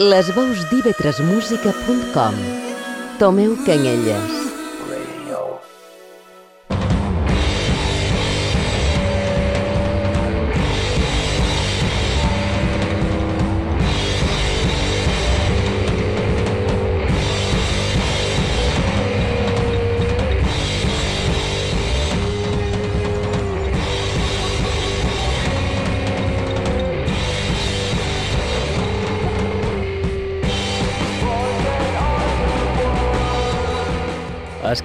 [0.00, 2.34] Les veus d'ivetresmusica.com
[3.18, 4.49] Tomeu Canyelles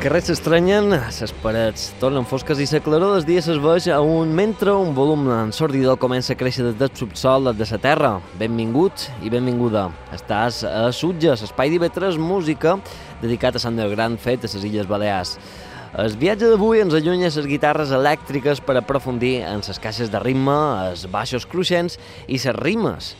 [0.05, 4.35] carrers s'estrenyen, les parets tornen fosques i la claror dels dies es veix a un
[4.37, 8.11] mentre un volum ensordidor comença a créixer des del subsol de la terra.
[8.37, 9.87] Benvingut i benvinguda.
[10.13, 12.75] Estàs a Sutja, l'espai d'IV3 Música,
[13.23, 15.39] dedicat a Sant Gran fet a les Illes Balears.
[15.97, 20.59] El viatge d'avui ens allunya les guitarres elèctriques per aprofundir en les caixes de ritme,
[20.85, 21.97] els baixos cruixents
[22.27, 23.15] i les rimes.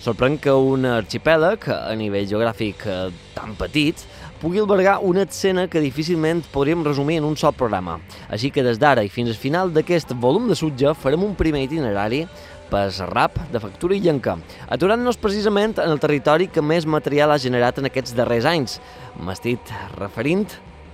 [0.00, 4.00] Sorprèn que un arxipèlag, a nivell geogràfic eh, tan petit,
[4.40, 7.98] pugui albergar una escena que difícilment podríem resumir en un sol programa.
[8.28, 11.66] Així que des d'ara i fins al final d'aquest volum de sutja farem un primer
[11.68, 12.24] itinerari
[12.70, 14.38] per rap de factura i llenca,
[14.70, 18.80] aturant-nos precisament en el territori que més material ha generat en aquests darrers anys.
[19.20, 20.46] M'estic referint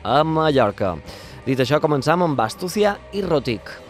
[0.02, 0.96] a Mallorca.
[1.46, 3.85] Dit això, començam amb Astúcia i Rotic.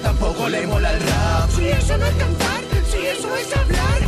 [0.00, 1.50] tampoco le mola el rap.
[1.50, 4.00] Si eso no es cantar, si eso es hablar.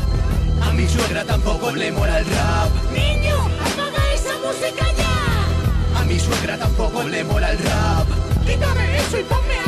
[0.63, 2.71] A mi suegra tampoco le mola el rap.
[2.93, 6.01] Niño, apaga esa música ya.
[6.01, 8.07] A mi suegra tampoco le mola el rap.
[8.47, 9.68] Quítame eso y ponme a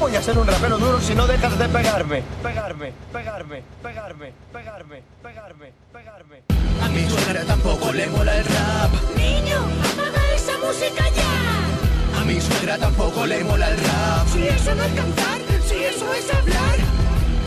[0.00, 2.22] voy a ser un rapero duro si no dejas de pegarme?
[2.42, 6.42] Pegarme, pegarme, pegarme, pegarme, pegarme, pegarme.
[6.82, 8.90] A mi suegra tampoco le mola el rap.
[9.14, 9.58] Niño,
[9.92, 12.20] apaga esa música ya.
[12.20, 14.26] A mi suegra tampoco le mola el rap.
[14.32, 15.38] Si eso no es cantar,
[15.68, 16.78] si eso es hablar.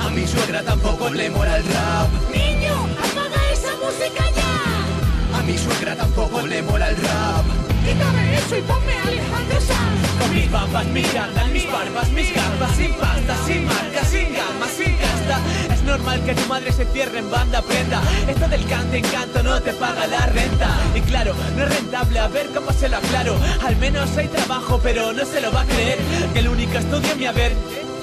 [0.06, 2.09] A mi suegra tampoco le mola el rap.
[2.31, 5.40] Niño, apaga esa música ya.
[5.40, 7.72] A mi suegra tampoco le mola el rap.
[7.86, 10.08] Quítame eso y ponme Alejandro Sanz.
[10.20, 14.68] Con mis bambas, mis andan, mis barbas, mis gambas, sin pasta, sin marca, sin gama,
[14.68, 15.40] sin casta.
[15.74, 18.02] Es normal que tu madre se cierre en banda prenda.
[18.28, 20.70] Esto del cante en canto no te paga la renta.
[20.96, 23.36] Y claro, no es rentable, a ver cómo se lo aclaro.
[23.66, 26.00] Al menos hay trabajo, pero no se lo va a creer.
[26.34, 27.54] Que el único estudio mi haber,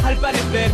[0.04, 0.70] al parecer.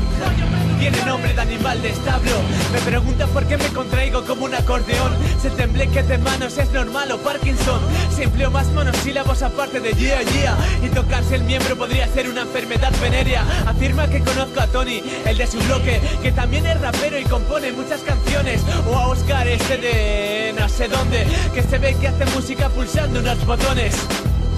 [0.78, 2.32] Tiene nombre de animal de establo.
[2.72, 5.12] Me pregunta por qué me contraigo como un acordeón.
[5.40, 7.80] Se tembleque de manos es normal o Parkinson
[8.14, 12.42] Si empleo más monosílabos aparte de yeah yeah Y tocarse el miembro podría ser una
[12.42, 13.44] enfermedad venérea.
[13.66, 17.72] Afirma que conozco a Tony, el de su bloque Que también es rapero y compone
[17.72, 18.62] muchas canciones.
[18.90, 23.20] O a Oscar ese de no sé dónde Que se ve que hace música pulsando
[23.20, 23.94] unos botones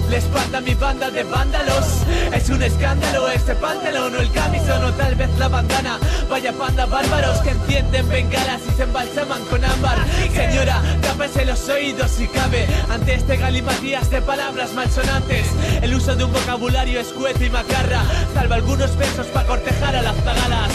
[0.09, 2.03] le espanta mi banda de vándalos.
[2.33, 5.99] Es un escándalo este pantalón o el camisón o tal vez la bandana.
[6.29, 9.97] Vaya panda bárbaros que encienden bengalas y se embalsaman con ámbar.
[10.33, 12.67] Señora, tápese los oídos si cabe.
[12.89, 15.47] Ante este galimatías de palabras malsonantes
[15.81, 18.01] El uso de un vocabulario escueto y macarra.
[18.33, 20.71] Salva algunos besos para cortejar a las zagalas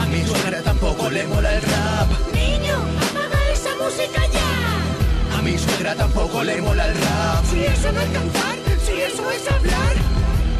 [0.00, 2.08] A mi suegra tampoco le mola el rap.
[2.32, 5.38] Niño, apaga esa música ya.
[5.38, 7.44] A mi suegra tampoco le mola el rap.
[7.50, 9.94] Si eso no es cantar si eso es hablar.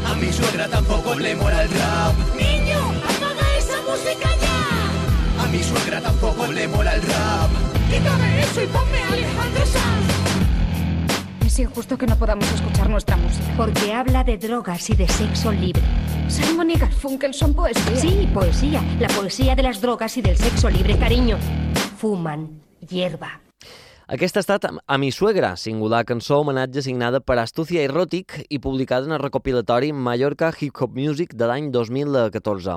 [0.05, 2.15] A mi suegra tampoco le mola el rap.
[2.35, 5.43] Niño, apaga esa música ya.
[5.43, 7.49] A mi suegra tampoco le mola el rap.
[7.89, 11.45] Quítame eso y ponme Alejandro Sanz.
[11.45, 13.45] Es injusto que no podamos escuchar nuestra música.
[13.55, 15.81] Porque habla de drogas y de sexo libre.
[16.27, 17.95] Simon y Garfunkel son poesía.
[17.95, 18.83] Sí, poesía.
[18.99, 21.37] La poesía de las drogas y del sexo libre, cariño.
[21.97, 23.44] Fuman hierba.
[24.05, 29.07] Aquesta ha estat A mi suegra, singular cançó homenatge signada per Astucia Erotic i publicada
[29.09, 32.75] en el recopilatori Mallorca Hip Hop Music de l'any 2014.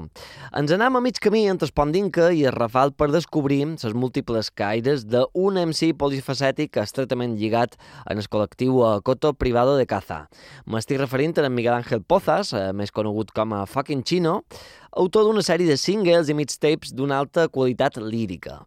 [0.56, 5.04] Ens anem a mig camí entre Espondinca i el Rafal per descobrir les múltiples caires
[5.04, 7.76] d'un MC polifacètic estretament lligat
[8.08, 10.30] en el col·lectiu Coto Privado de Caza.
[10.64, 14.44] M'estic referint a Miguel Ángel Pozas, eh, més conegut com a Fucking Chino,
[14.92, 18.60] autor d'una sèrie de singles i mixtapes d'una alta qualitat lírica.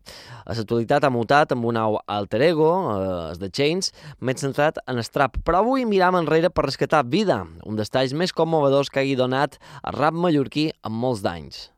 [0.45, 4.97] A l'actualitat ha mutat amb un nou alter ego, eh, The Chains, més centrat en
[5.01, 9.01] el trap, però avui miram enrere per rescatar Vida, un dels talls més commovedors que
[9.01, 11.69] hagi donat a rap mallorquí en molts d'anys.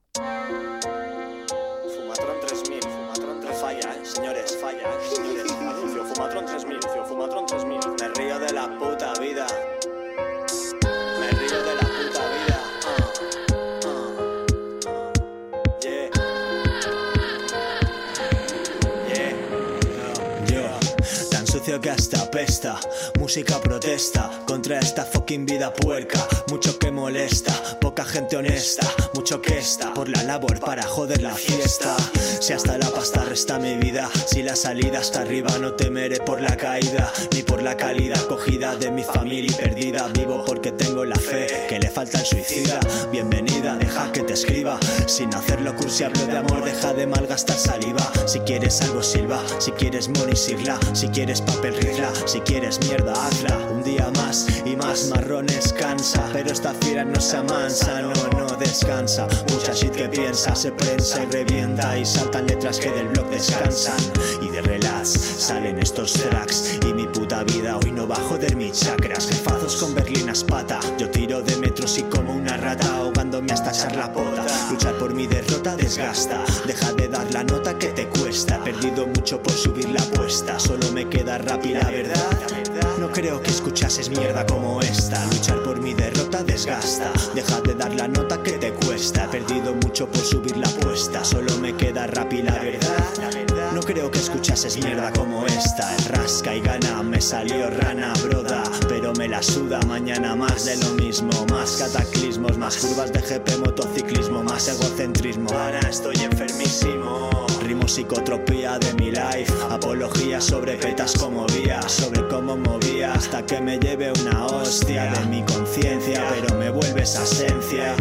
[21.74, 22.80] Tan sucio que hasta pesta.
[23.24, 26.20] Música protesta contra esta fucking vida puerca.
[26.50, 28.86] Mucho que molesta, poca gente honesta.
[29.14, 31.96] Mucho que está por la labor para joder la fiesta.
[32.42, 36.42] Si hasta la pasta resta mi vida, si la salida está arriba, no temeré por
[36.42, 40.10] la caída, ni por la calidad cogida de mi familia perdida.
[40.10, 42.78] Vivo porque tengo la fe que le falta el suicida.
[43.10, 44.78] Bienvenida, deja que te escriba.
[45.08, 48.12] Sin hacerlo cursi, hablo de amor, deja de malgastar saliva.
[48.26, 49.42] Si quieres algo, silba.
[49.60, 50.78] Si quieres money, sigla.
[50.92, 52.12] Si quieres papel, rizla.
[52.26, 53.58] Si quieres mierda, hazla.
[53.72, 56.30] Un día más y más marrones cansa.
[56.34, 59.28] Pero esta fiera no se amansa, no, no descansa.
[59.52, 61.98] Mucha shit que piensa, se prensa y revienta.
[61.98, 63.98] Y saltan letras que del blog descansan.
[64.42, 66.80] Y de relax salen estos tracks.
[66.88, 69.28] Y mi puta vida hoy no va a joder mis chakras.
[69.28, 70.80] Jefazos con berlinas pata.
[70.98, 74.46] Yo tiro de metros y como una rata, ahogándome hasta echar la pota.
[74.70, 76.44] Luchar por mi derrota desgasta.
[76.66, 78.56] Deja de dar la nota que te cuesta.
[78.56, 80.60] He perdido mucho por subir la apuesta.
[80.60, 82.73] Solo me queda rap la verdad.
[83.04, 85.26] No creo que escuchases mierda como esta.
[85.26, 87.12] Luchar por mi derrota desgasta.
[87.36, 89.26] Deja de dar la nota que te cuesta.
[89.26, 91.22] He perdido mucho por subir la apuesta.
[91.26, 93.74] Solo me queda rap y la verdad.
[93.74, 95.94] No creo que escuchases mierda como esta.
[96.12, 98.64] Rasca y gana, me salió rana, broda.
[98.88, 101.46] Pero me la suda mañana más de lo mismo.
[101.52, 105.50] Más cataclismos, más curvas de GP, motociclismo, más egocentrismo.
[105.50, 107.53] Ahora estoy enfermísimo.
[107.64, 109.52] Rimo psicotropía de mi life.
[109.70, 111.82] Apología sobre petas como vía.
[111.88, 116.26] Sobre cómo movía hasta que me lleve una hostia de mi conciencia.
[116.30, 117.96] Pero me vuelve esa esencia.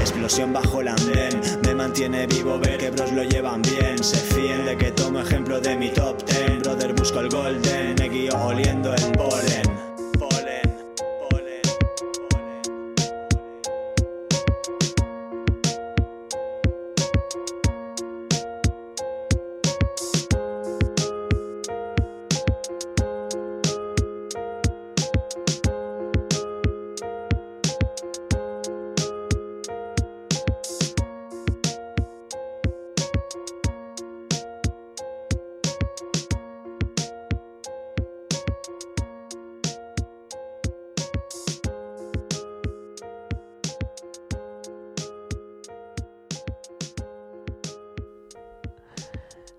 [0.00, 1.40] Explosión bajo el andén.
[1.62, 4.02] Me mantiene vivo ver que bros lo llevan bien.
[4.02, 6.60] Se fíen de que tomo ejemplo de mi top ten.
[6.60, 7.94] Brother, busco el golden.
[7.98, 9.51] Me guío oliendo el polen.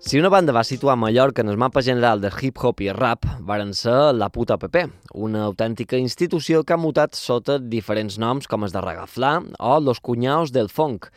[0.04, 3.70] Si una banda va situar Mallorca en el mapa general del hip-hop i rap, varen
[3.72, 4.82] ser la puta PP,
[5.16, 9.30] una autèntica institució que ha mutat sota diferents noms com els de Regaflà
[9.64, 11.08] o Los Cunyaos del Funk.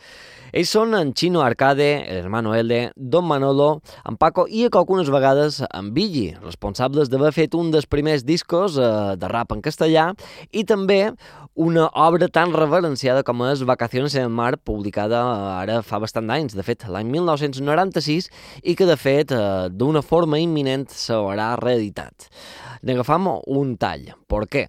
[0.51, 5.59] Ells són en Chino Arcade, el hermano L, Don Manolo, en Paco i algunes vegades
[5.67, 10.13] en Billy, responsables d'haver fet un dels primers discos eh, de rap en castellà
[10.51, 11.11] i també
[11.55, 16.29] una obra tan reverenciada com és Vacaciones en el mar, publicada eh, ara fa bastant
[16.29, 18.29] d'anys, de fet l'any 1996,
[18.63, 22.29] i que de fet eh, d'una forma imminent s'haurà reeditat.
[22.85, 24.11] N'agafam un tall.
[24.29, 24.67] Per què?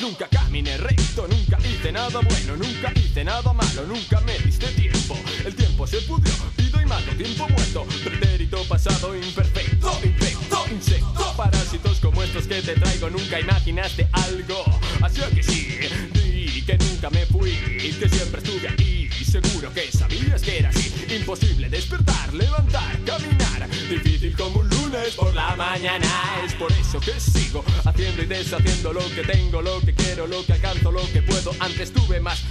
[0.00, 5.18] Nunca caminé recto, nunca hice nada bueno, nunca hice nada malo, nunca me diste tiempo,
[5.44, 11.98] el tiempo se pudrió, pido y mato, tiempo muerto, pretérito pasado imperfecto, infecto, insecto, parásitos
[12.00, 14.64] como estos que te traigo nunca imaginaste algo.
[15.02, 15.78] Así que sí,
[16.14, 17.52] di que nunca me fui,
[17.98, 18.98] que siempre estuve ahí.
[19.28, 20.90] Seguro que sabías que era así.
[21.14, 23.68] Imposible despertar, levantar, caminar.
[23.90, 26.08] Difícil como un lunes por la mañana.
[26.46, 27.62] Es por eso que sigo
[27.98, 31.50] haciendo y deshaciendo lo que tengo, lo que quiero, lo que alcanzo, lo que puedo.
[31.58, 32.44] Antes tuve más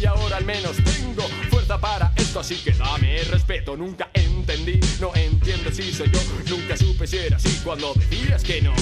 [0.00, 2.40] y ahora al menos tengo fuerza para esto.
[2.40, 3.76] Así que dame respeto.
[3.76, 6.20] Nunca entendí, no entiendo si soy yo.
[6.48, 8.74] Nunca supe si era así cuando decías que no.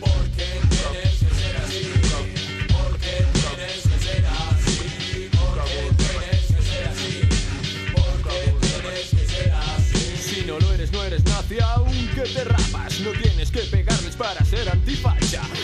[0.00, 0.46] Porque
[0.90, 1.92] tienes que ser así.
[2.72, 5.28] Porque tienes que ser así.
[5.36, 7.20] Porque tienes que ser así.
[7.92, 10.16] Porque tienes que ser así.
[10.16, 13.00] Si no lo eres, no eres nazi, aunque te rapas.
[13.00, 15.21] No tienes que pegarles para ser antifacha.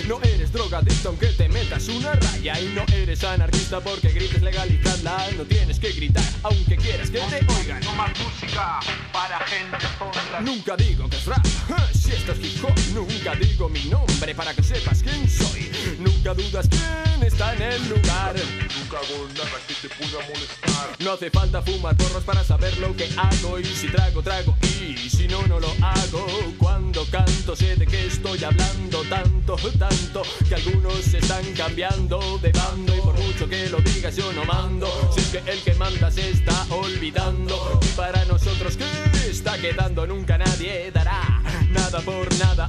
[0.09, 2.59] No eres drogadicto aunque te metas una raya.
[2.59, 5.29] Y no eres anarquista porque grites legalizarla.
[5.37, 7.81] No tienes que gritar aunque quieras que te oigan.
[7.85, 8.81] No más música
[9.13, 10.41] para gente tonta.
[10.41, 12.73] Nunca digo que es rap, ah, si esto es hip hop.
[12.95, 15.71] Nunca digo mi nombre para que sepas quién soy.
[15.99, 18.35] Nunca dudas quién está en el lugar.
[18.35, 20.97] Nunca hago nada que te pueda molestar.
[20.99, 23.61] No hace falta fumar porros para saber lo que hago.
[23.61, 24.57] Y si trago, trago.
[24.81, 26.27] Y si no, no lo hago.
[26.59, 29.03] Cuando canto, sé de qué estoy hablando.
[29.05, 32.97] Tanto, tanto, que algunos se están cambiando de bando.
[32.97, 34.89] Y por mucho que lo digas, yo no mando.
[35.15, 37.79] Si es que el que manda se está olvidando.
[37.81, 40.07] Y para nosotros, ¿qué está quedando?
[40.09, 41.08] Nunca nadie dará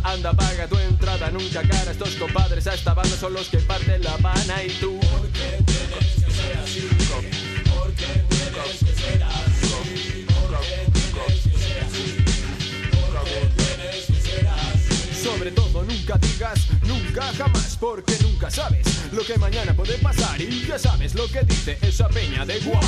[0.04, 1.30] Anda, paga tu entrada.
[1.32, 4.64] Nunca cara estos compadres a esta banda son los que parten la pana.
[4.64, 5.00] Y tú,
[15.40, 20.68] Sobre todo nunca digas nunca jamás porque nunca sabes lo que mañana puede pasar y
[20.68, 22.82] ya sabes lo que dice esa peña de guá.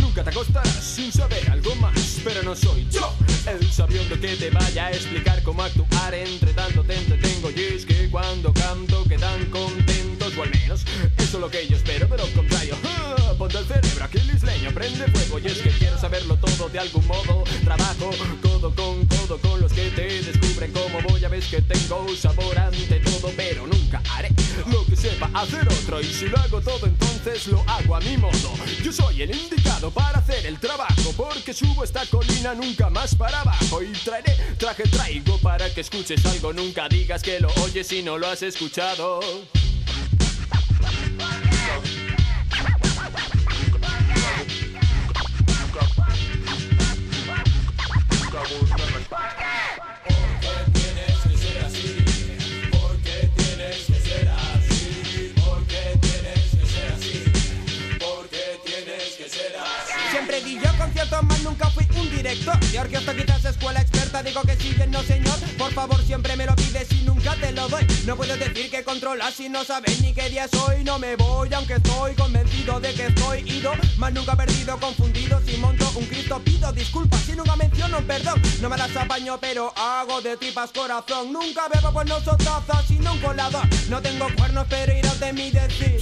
[0.00, 3.12] Nunca te acostarás sin saber algo más, pero no soy yo
[3.44, 6.14] el sabiondo que te vaya a explicar cómo actuar.
[6.14, 10.84] Entre tanto te entretengo y es que cuando canto quedan contentos o al menos
[11.18, 12.76] eso es lo que yo espero, de lo contrario.
[12.84, 13.34] ¡ah!
[13.38, 17.06] Ponte el cerebro aquí isleño, prende fuego y es que quiero saberlo todo de algún
[17.06, 17.44] modo.
[17.64, 18.10] Trabajo
[18.42, 22.58] codo con codo con los que te descubren cómo voy a ver que tengo sabor
[22.58, 24.28] ante todo, pero nunca haré
[24.70, 26.00] lo que sepa hacer otro.
[26.00, 28.52] Y si lo hago todo, entonces lo hago a mi modo.
[28.82, 33.40] Yo soy el indicado para hacer el trabajo, porque subo esta colina nunca más para
[33.40, 33.82] abajo.
[33.82, 36.52] Y traeré, traje, traigo para que escuches algo.
[36.52, 39.20] Nunca digas que lo oyes si no lo has escuchado.
[62.22, 62.58] Director.
[62.60, 65.38] De orquesta, quizás escuela experta, digo que sí, bien no señor.
[65.56, 67.04] Por favor, siempre me lo pides y
[68.06, 70.82] No puedes decir que controlas si no sabes ni qué día soy.
[70.84, 73.72] No me voy, aunque estoy convencido de que estoy ido.
[73.98, 77.20] Más nunca perdido, confundido Si monto un Cristo pido disculpas.
[77.20, 78.40] Si nunca menciono perdón.
[78.60, 81.32] No me las apaño, pero hago de tripas corazón.
[81.32, 85.50] Nunca bebo no soy taza, sino un colador No tengo cuernos, pero iros de mi
[85.50, 86.00] decir.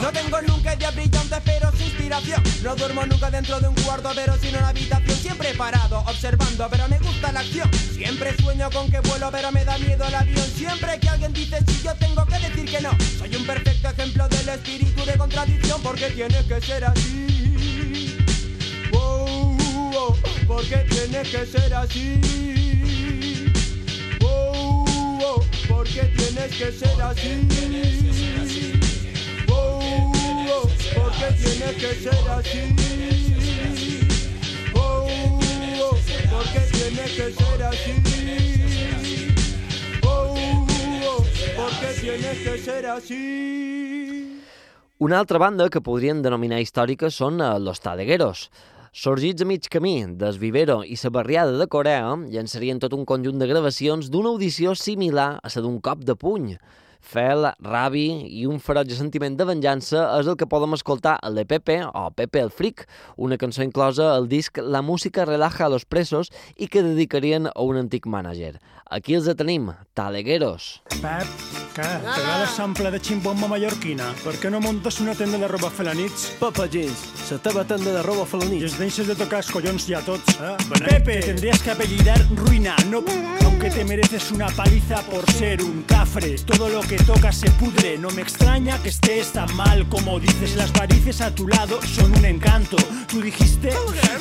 [0.00, 2.42] No tengo nunca ideas brillantes, pero sin inspiración.
[2.62, 5.18] No duermo nunca dentro de un cuarto, pero sin una habitación.
[5.18, 7.70] Siempre parado, observando, pero me gusta la acción.
[7.94, 11.58] Siempre sueño con que vuelo, pero me da miedo el avión Siempre que alguien dice
[11.68, 12.96] si yo tengo que decir que no.
[13.18, 18.16] Soy un perfecto ejemplo del espíritu de contradicción Porque tiene que ser así.
[18.90, 19.54] Wow,
[19.92, 23.52] wow, porque tiene que ser así.
[24.18, 24.86] Wow,
[25.20, 27.48] wow, porque tienes que ser así.
[29.46, 32.76] Wow, wow, porque tienes que ser así.
[34.74, 35.06] Oh,
[35.82, 35.98] oh,
[36.30, 38.55] porque tiene que ser así.
[41.56, 44.42] Porque tiene que ser así.
[44.98, 48.46] Una altra banda que podrien denominar històrica són eh, Los Tadegueros.
[48.96, 53.36] Sorgits a mig camí del Vivero i la barriada de Corea, llançarien tot un conjunt
[53.38, 56.56] de gravacions d'una audició similar a la d'un cop de puny.
[57.00, 58.06] Fel, rabi
[58.38, 62.42] i un ferotge sentiment de venjança és el que podem escoltar a l'EPP, o Pepe
[62.42, 62.86] el Fric,
[63.16, 67.60] una cançó inclosa al disc La música relaja a los presos i que dedicarien a
[67.62, 68.56] un antic mànager.
[68.86, 70.80] Aquí els tenim, Talegueros.
[71.02, 71.26] Pep,
[71.74, 71.86] què?
[72.06, 74.12] T'agrada sample de ximbomba mallorquina?
[74.22, 76.28] Per què no montes una tenda de roba felanits?
[76.40, 78.70] Papa Jeans, la teva tenda de roba I felanits.
[78.70, 80.54] els deixes de tocar els collons ja tots, eh?
[80.78, 83.02] Pepe, te tendrías que apellidar Ruina, no...
[83.44, 86.36] Aunque te mereces una paliza por ser un café azafre.
[86.44, 87.98] Todo lo que toca se pudre.
[87.98, 90.54] No me extraña que estés tan mal como dices.
[90.56, 92.76] Las varices a tu lado son un encanto.
[93.08, 93.70] Tú dijiste,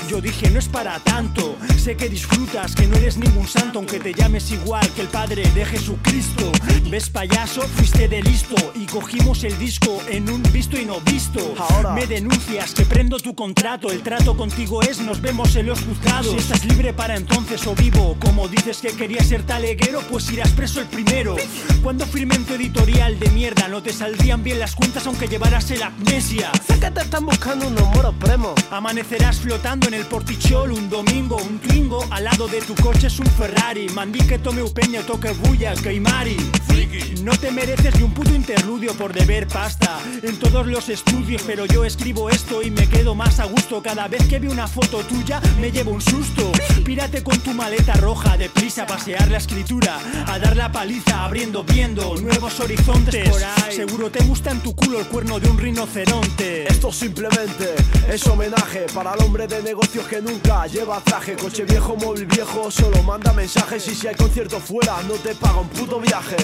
[0.09, 1.55] yo dije, no es para tanto.
[1.77, 5.43] Sé que disfrutas, que no eres ningún santo, aunque te llames igual que el Padre
[5.53, 6.51] de Jesucristo.
[6.89, 7.61] ¿Ves, payaso?
[7.61, 11.53] Fuiste de listo y cogimos el disco en un visto y no visto.
[11.57, 11.93] Ahora.
[11.93, 13.91] Me denuncias que prendo tu contrato.
[13.91, 16.31] El trato contigo es nos vemos en los juzgados.
[16.31, 20.49] Si estás libre para entonces o vivo, como dices que querías ser taleguero, pues irás
[20.51, 21.35] preso el primero.
[21.83, 25.69] Cuando firmé en tu editorial de mierda, no te saldrían bien las cuentas aunque llevaras
[25.71, 26.51] el amnesia.
[26.67, 28.53] Sé que te están buscando unos moros premos.
[28.71, 33.19] Amanecerás flotando en el portichol un domingo, un twingo, al lado de tu coche es
[33.19, 33.89] un Ferrari.
[33.89, 35.93] Mandí que tome upeña, toque bulla, que
[37.23, 41.65] No te mereces ni un puto interludio por deber pasta en todos los estudios, pero
[41.65, 43.81] yo escribo esto y me quedo más a gusto.
[43.81, 46.51] Cada vez que veo una foto tuya me llevo un susto.
[46.83, 51.63] Pírate con tu maleta roja, deprisa a pasear la escritura, a dar la paliza, abriendo,
[51.63, 53.75] viendo nuevos horizontes por ahí.
[53.75, 56.67] Seguro te gusta en tu culo el cuerno de un rinoceronte.
[56.67, 57.75] Esto simplemente
[58.09, 61.35] es homenaje para el hombre de negocios que nunca lleva traje.
[61.35, 63.87] Coche viejo, móvil viejo, solo manda mensajes.
[63.87, 66.37] Y si hay concierto fuera, no te paga un puto viaje.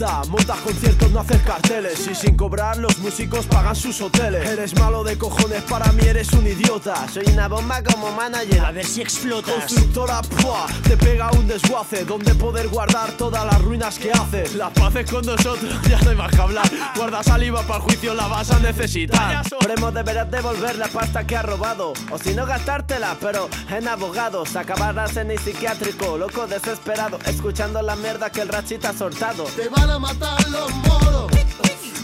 [0.00, 2.08] Montas conciertos, no haces carteles.
[2.08, 4.48] Y sin cobrar, los músicos pagan sus hoteles.
[4.48, 7.06] Eres malo de cojones, para mí eres un idiota.
[7.08, 8.64] Soy una bomba como manager.
[8.64, 9.54] A ver si explotas.
[9.54, 10.66] Constructora, ¡pua!
[10.82, 12.04] te pega un desguace.
[12.04, 14.54] Donde poder guardar todas las ruinas que haces.
[14.54, 16.70] La paz es con nosotros, ya no hay más que hablar.
[16.96, 19.44] Guarda saliva para el juicio, la vas a necesitar.
[19.60, 21.92] Premo deberás devolver la pasta que has robado.
[22.10, 24.56] O si no, gastártela, pero en abogados.
[24.56, 27.18] Acabarás en el psiquiátrico, loco desesperado.
[27.26, 29.44] Escuchando la mierda que el rachita ha soltado.
[29.82, 31.32] Te van a matar los moros,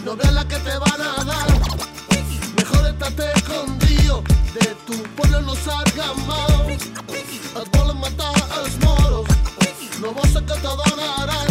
[0.03, 1.47] no veas la que te van a dar.
[2.57, 4.21] Mejor estate escondido,
[4.53, 6.49] de tu pueblo no salgas más.
[6.67, 9.27] Et volen matar els moros,
[10.01, 11.47] no vols que te donarán.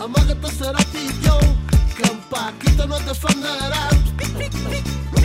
[0.00, 1.40] Amaga't a serà pitjor,
[2.02, 4.02] que en Paquito no defenderan.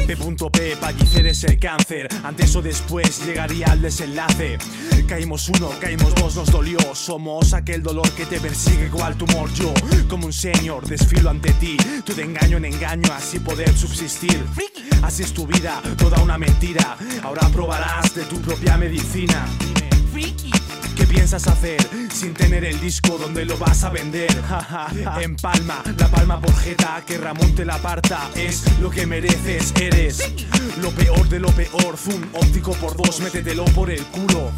[0.07, 0.77] P.P.
[0.77, 2.07] Pallicer es el cáncer.
[2.23, 4.57] Antes o después llegaría al desenlace.
[5.07, 6.79] Caímos uno, caímos dos, nos dolió.
[6.93, 9.51] Somos aquel dolor que te persigue cual tumor.
[9.53, 9.73] Yo,
[10.09, 11.77] como un señor, desfilo ante ti.
[12.05, 14.45] Tú de engaño en engaño, así poder subsistir.
[15.03, 16.97] Así es tu vida, toda una mentira.
[17.23, 19.45] Ahora probarás de tu propia medicina.
[20.97, 21.77] ¿Qué piensas hacer
[22.11, 24.31] sin tener el disco donde lo vas a vender?
[25.21, 28.29] en palma, la palma por jeta, que Ramón te la aparta.
[28.35, 30.19] Es lo que mereces, eres
[30.81, 31.97] lo peor de lo peor.
[31.97, 34.51] Zoom óptico por dos, métetelo por el culo.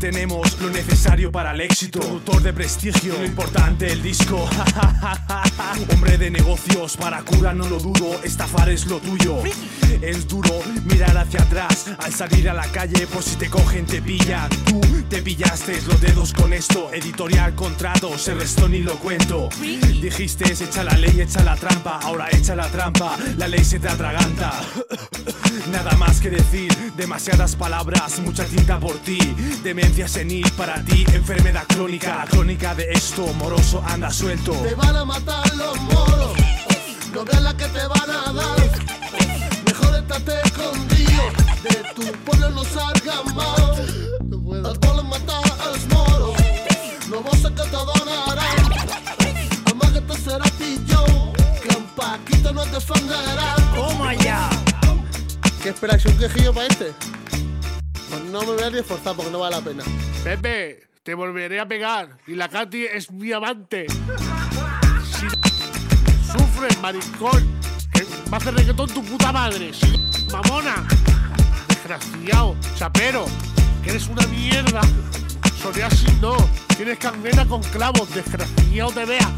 [0.00, 2.00] Tenemos lo necesario para el éxito.
[2.00, 4.48] Productor de prestigio, lo importante el disco.
[5.92, 9.42] Hombre de negocios, para cura no lo dudo, estafar es lo tuyo.
[10.00, 14.00] Es duro mirar hacia atrás al salir a la calle por si te cogen, te
[14.00, 14.48] pillan.
[14.66, 16.90] Tú te pillaste los dedos con esto.
[16.92, 19.48] Editorial, contrato, se restó ni lo cuento.
[19.60, 21.98] Dijiste, echa la ley, echa la trampa.
[22.02, 24.52] Ahora echa la trampa, la ley se te atraganta.
[25.66, 29.18] Nada más que decir, demasiadas palabras, mucha tinta por ti.
[29.62, 32.24] Demencia senil para ti, enfermedad crónica.
[32.30, 34.52] Crónica de esto, moroso, anda suelto.
[34.52, 36.32] Te van a matar los moros,
[37.12, 38.56] no veas la que te van a dar.
[39.66, 41.22] Mejor estate escondido,
[41.62, 43.78] de tu pueblo no salgas más.
[44.28, 46.36] Et volen matar els moros,
[47.10, 48.58] no vols que te donaran.
[49.70, 53.74] Amaga't a serà pitjor, que en Paquito no et defenderan.
[53.74, 54.67] ¡Toma ya!
[55.68, 56.06] ¿Qué esperáis?
[56.06, 56.94] ¿Un quejillo para este?
[58.08, 59.84] Pues no me voy a esforzar porque no vale la pena.
[60.24, 62.16] Pepe, te volveré a pegar.
[62.26, 63.84] Y la Katy es mi amante.
[65.04, 65.26] Si
[66.32, 67.60] sufres, maricón,
[68.32, 69.74] va a hacer reggaetón tu puta madre.
[69.74, 69.92] Si
[70.32, 70.88] mamona,
[71.68, 73.26] desgraciado, chapero,
[73.84, 74.80] que eres una mierda.
[75.60, 76.34] Psoriasis no,
[76.78, 79.30] tienes cangena con clavos, desgraciado te vea.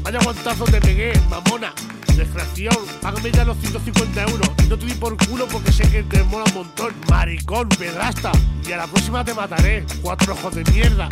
[0.00, 1.74] Vaya guantazo te pegué, mamona.
[2.16, 4.53] Desgraciado, págame ya los 150 euros.
[4.68, 6.94] No te di por culo porque sé que te mola un montón.
[7.10, 8.32] Maricón, pedrasta.
[8.66, 9.84] Y a la próxima te mataré.
[10.02, 11.08] Cuatro ojos de mierda.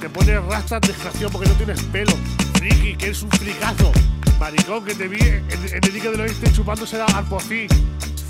[0.00, 2.12] Te pones rastas, desgraciado, porque no tienes pelo.
[2.54, 3.92] Friki, que eres un fricazo.
[4.38, 7.68] Maricón, que te vi en, en el dique del oeste chupándose al pocín.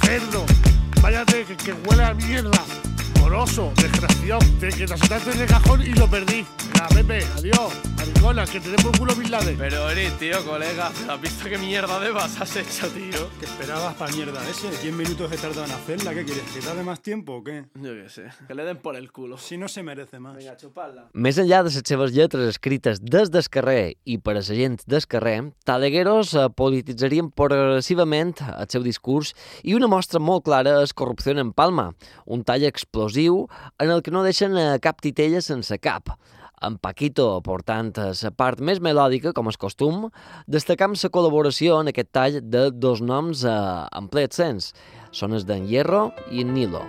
[0.04, 0.46] Cerdo.
[1.02, 2.62] Váyate, que, que huele a mierda.
[3.18, 4.38] Moroso, desgraciado.
[4.60, 6.46] Te, que te asentaste en el cajón y lo perdí.
[6.76, 7.72] Venga, Pepe, adiós.
[7.96, 9.56] Maricona, que te dé por culo Bin Laden.
[9.56, 13.30] Pero Eri, tío, colega, ¿has visto qué mierda de vas has hecho, tío?
[13.40, 14.68] ¿Qué esperabas para mierda ese?
[14.68, 16.12] ¿10 minutos que tardan en hacerla?
[16.12, 16.44] ¿Qué quieres?
[16.52, 17.64] ¿Que tarde más tiempo o qué?
[17.76, 19.38] Yo qué sé, que le den por el culo.
[19.38, 20.36] Si no se merece más.
[20.36, 21.08] Venga, chuparla.
[21.14, 24.82] Més enllà de les seves lletres escrites des del carrer i per a la gent
[24.84, 29.32] del carrer, Talegueros eh, polititzarien progressivament el seu discurs
[29.64, 31.94] i una mostra molt clara és Corrupció en Palma,
[32.26, 33.46] un tall explosiu
[33.80, 36.12] en el que no deixen eh, cap titella sense cap.
[36.64, 40.08] En Paquito portant la part més melòdica, com és costum,
[40.46, 43.58] destacam la col·laboració en aquest tall de dos noms eh,
[43.92, 44.72] en ple sens.
[45.12, 46.84] Són els d'en Hierro i en Nilo.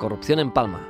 [0.00, 0.82] Corrupció en Palma.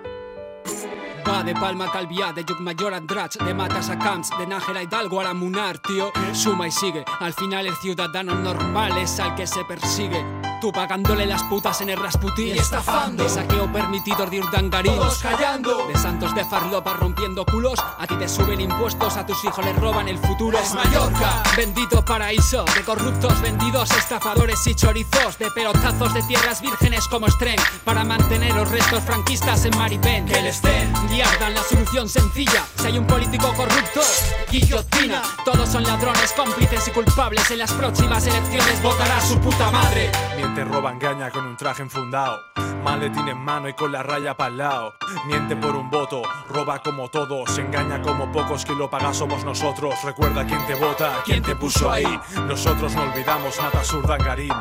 [1.26, 5.24] De Palma Calviá, de Llucmayor a Andratx, de Matas a Camps, de Nájera Hidalgo a
[5.24, 6.12] la Munar, tío.
[6.32, 7.04] Suma y sigue.
[7.18, 10.24] Al final el ciudadano normal es al que se persigue.
[10.60, 12.54] Tú pagándole las putas en el Rasputín.
[12.54, 13.24] Y estafando.
[13.24, 14.94] De saqueo permitido de Urdangarín.
[14.94, 15.86] Todos callando.
[15.86, 17.78] De santos de farlopa rompiendo culos.
[17.98, 20.58] A ti te suben impuestos, a tus hijos les roban el futuro.
[20.58, 21.42] Es Mallorca.
[21.56, 22.64] Bendito paraíso.
[22.74, 25.38] De corruptos, vendidos, estafadores y chorizos.
[25.38, 27.56] De pelotazos de tierras vírgenes como estren.
[27.84, 30.24] Para mantener los restos franquistas en Maripén.
[30.24, 30.92] Que les den.
[31.16, 32.66] Yardan la solución sencilla.
[32.76, 34.02] Si hay un político corrupto,
[34.50, 35.22] guillotina.
[35.46, 37.50] Todos son ladrones, cómplices y culpables.
[37.50, 40.12] En las próximas elecciones votará su puta madre.
[40.36, 42.38] Miente, roba, engaña con un traje enfundado.
[42.84, 44.94] Maletín en mano y con la raya pa'l lado.
[45.26, 47.56] Miente por un voto, roba como todos.
[47.56, 49.94] Engaña como pocos, que lo paga somos nosotros.
[50.04, 52.20] Recuerda quién te vota, quién te puso ahí.
[52.46, 54.52] Nosotros no olvidamos nada surdangarín.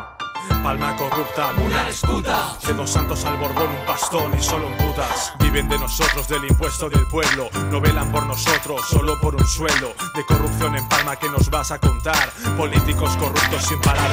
[0.63, 2.57] Palma corrupta, una esputa.
[2.65, 5.33] De dos santos al borbón, un pastón y solo en putas.
[5.39, 7.49] Viven de nosotros, del impuesto del pueblo.
[7.69, 9.93] No velan por nosotros, solo por un sueldo.
[10.15, 12.29] De corrupción en Palma que nos vas a contar.
[12.57, 14.11] Políticos corruptos sin parar.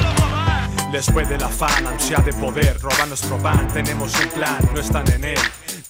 [0.93, 5.11] Les puede la fama, ansia de poder, roban nuestro pan, tenemos un plan, no están
[5.11, 5.39] en él.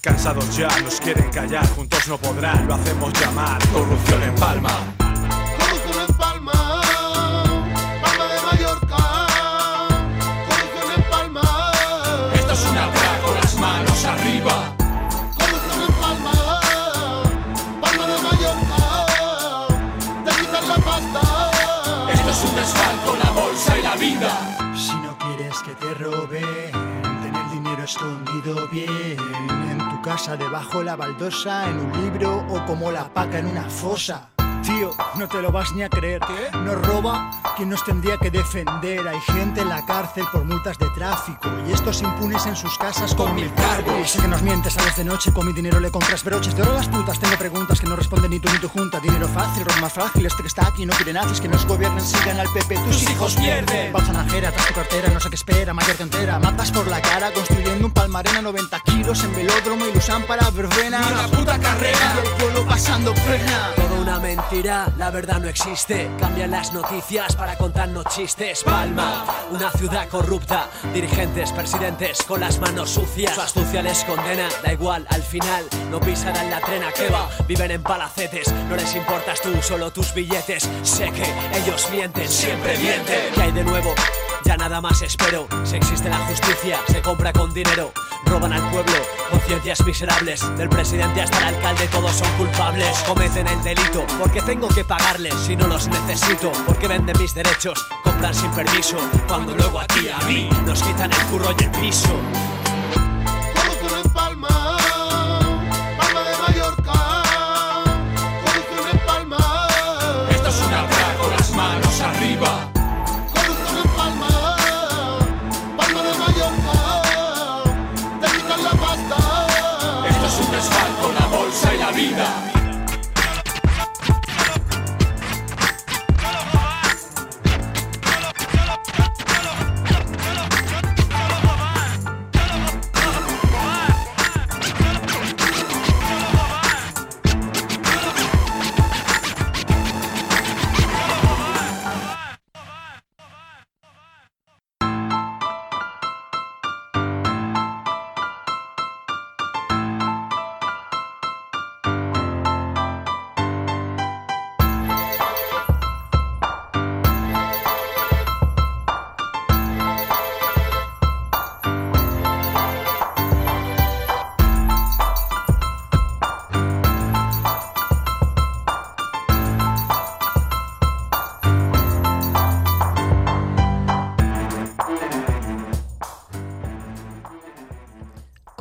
[0.00, 5.03] Cansados ya, nos quieren callar, juntos no podrán, lo hacemos llamar corrupción en Palma.
[25.84, 26.72] Te roben,
[27.22, 29.18] ten el dinero escondido bien.
[29.70, 33.64] En tu casa, debajo la baldosa, en un libro o como la paca en una
[33.64, 34.33] fosa.
[34.64, 36.20] Tío, no te lo vas ni a creer.
[36.54, 39.06] Nos roba quien nos tendría que defender.
[39.06, 41.50] Hay gente en la cárcel por multas de tráfico.
[41.68, 43.94] Y estos impunes en sus casas con mil cargos.
[44.00, 46.54] Y sé que nos mientes, sales de noche, con mi dinero le compras broches.
[46.56, 49.00] De oro las putas, tengo preguntas que no responden ni tú ni tu junta.
[49.00, 50.24] Dinero fácil, rol más frágil.
[50.24, 52.74] Este que está aquí no quiere nazis, que nos gobiernen, sigan al PP.
[52.74, 53.92] Tus, Tus hijos pierden.
[53.92, 55.74] Bolsa najera, tras tu cartera, no sé qué espera.
[55.74, 59.98] Mallorca entera, matas por la cara, construyendo un palmarena 90 kilos en velódromo y lo
[59.98, 61.00] usan para verbena.
[61.12, 62.14] Una puta carrera.
[62.14, 63.70] Y el pueblo pasando pena.
[63.76, 66.08] Todo una mentira, la verdad no existe.
[66.20, 68.62] Cambian las noticias para contarnos chistes.
[68.62, 70.68] Palma, una ciudad corrupta.
[70.92, 73.34] Dirigentes, presidentes con las manos sucias.
[73.34, 77.28] Su astucia les condena, da igual, al final no pisarán la trena que va.
[77.48, 80.68] Viven en palacetes, no les importas tú, solo tus billetes.
[80.82, 81.24] Sé que
[81.58, 83.34] ellos mienten, siempre mienten.
[83.34, 83.92] ¿Qué hay de nuevo?
[84.44, 85.48] Ya nada más espero.
[85.64, 87.92] Si existe la justicia, se compra con dinero.
[88.34, 88.94] Roban al pueblo,
[89.30, 90.42] conciencias miserables.
[90.56, 92.98] Del presidente hasta el alcalde, todos son culpables.
[93.06, 96.50] Cometen el delito porque tengo que pagarles si no los necesito.
[96.66, 98.96] Porque venden mis derechos, compran sin permiso.
[99.28, 102.18] Cuando luego a ti, a mí, nos quitan el curro y el piso.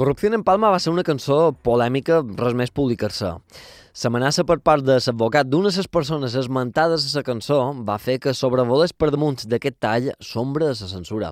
[0.03, 3.29] Corrupció en Palma va ser una cançó polèmica, res més publicar-se.
[4.01, 8.17] L'amenaça per part de l'advocat d'una de les persones esmentades a la cançó va fer
[8.19, 11.29] que sobrevolés per damunt d'aquest tall sombra de la censura.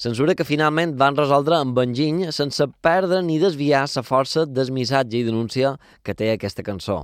[0.00, 5.20] Censura que finalment van resoldre amb enginy sense perdre ni desviar la força del missatge
[5.20, 7.02] i denúncia que té aquesta cançó.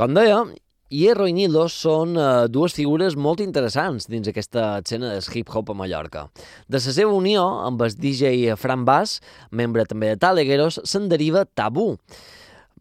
[0.00, 0.46] Com deia,
[0.88, 5.76] Hierro i Nilo són eh, dues figures molt interessants dins aquesta escena del hip-hop a
[5.76, 6.22] Mallorca.
[6.64, 9.18] De la seva unió amb el DJ Fran Bass,
[9.52, 11.90] membre també de Talegueros, se'n deriva Tabú.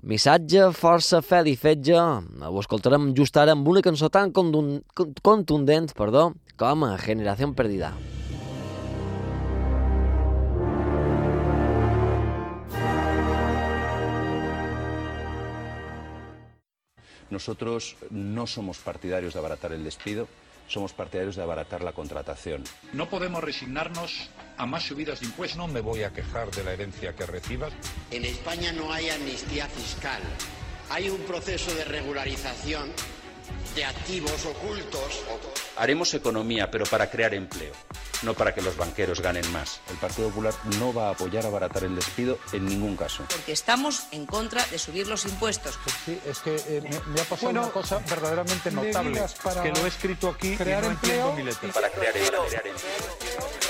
[0.07, 1.99] Missatge, força, fel i fetge.
[2.47, 7.91] Ho escoltarem just ara amb una cançó tan contundent perdó, com a Generació Perdida.
[17.29, 20.27] Nosotros no somos partidarios de abaratar el despido,
[20.67, 22.63] somos partidarios de abaratar la contratación.
[22.93, 25.57] No podemos resignarnos a más subidas de impuestos.
[25.57, 27.73] No me voy a quejar de la herencia que recibas.
[28.11, 30.21] En España no hay amnistía fiscal.
[30.89, 32.91] Hay un proceso de regularización
[33.75, 35.23] de activos ocultos.
[35.75, 37.73] Haremos economía, pero para crear empleo,
[38.23, 39.79] no para que los banqueros ganen más.
[39.89, 43.23] El Partido Popular no va a apoyar abaratar el despido en ningún caso.
[43.29, 45.77] Porque estamos en contra de subir los impuestos.
[45.83, 49.21] Pues sí, es que eh, me, me, ha pasado bueno, una cosa verdaderamente notable,
[49.63, 51.71] que lo he escrito aquí crear y no empleo, entiendo mi letra.
[51.71, 53.66] Para crear, para crear empleo.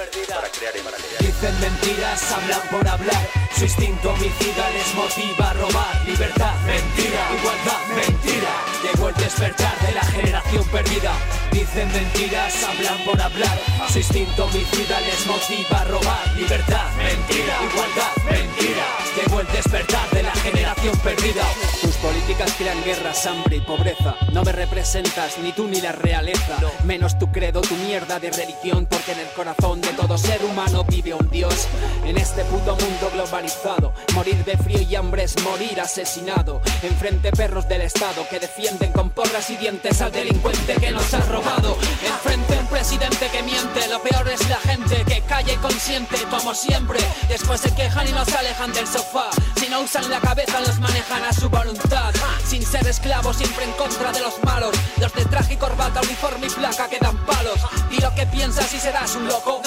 [0.00, 1.18] Para crear empleo.
[1.20, 3.28] Dicen mentiras, hablan por hablar.
[3.54, 6.00] Su instinto homicida les motiva a robar.
[6.06, 8.48] Libertad, mentira, igualdad, mentira.
[8.82, 11.12] Llegó el despertar de la generación perdida.
[11.52, 13.60] Dicen mentiras, hablan por hablar.
[13.92, 16.34] Su instinto homicida les motiva a robar.
[16.34, 18.86] Libertad, mentira, igualdad, mentira.
[19.16, 21.44] Llegó el despertar de la generación perdida.
[21.82, 24.16] Tus políticas crean guerras, hambre y pobreza.
[24.32, 26.56] No me representas ni tú ni la realeza.
[26.84, 28.86] Menos tu credo, tu mierda de religión.
[28.86, 31.68] Porque en el corazón de todo ser humano vive un Dios.
[32.04, 36.60] En este puto mundo globalizado, morir de frío y hambre es morir asesinado.
[36.82, 41.20] Enfrente perros del Estado que defienden con porras y dientes al delincuente que nos ha
[41.20, 41.76] robado.
[42.04, 46.54] Enfrente un presidente que miente, lo peor es la gente que calla y consiente, como
[46.54, 46.98] siempre.
[47.28, 49.30] Después se quejan y nos alejan del sofá.
[49.56, 52.12] Si no usan la cabeza, los manejan a su voluntad.
[52.46, 54.74] Sin ser esclavos, siempre en contra de los malos.
[54.98, 57.60] Los de traje y corbata, uniforme y placa que dan palos.
[57.90, 59.60] Y lo que piensas y serás un loco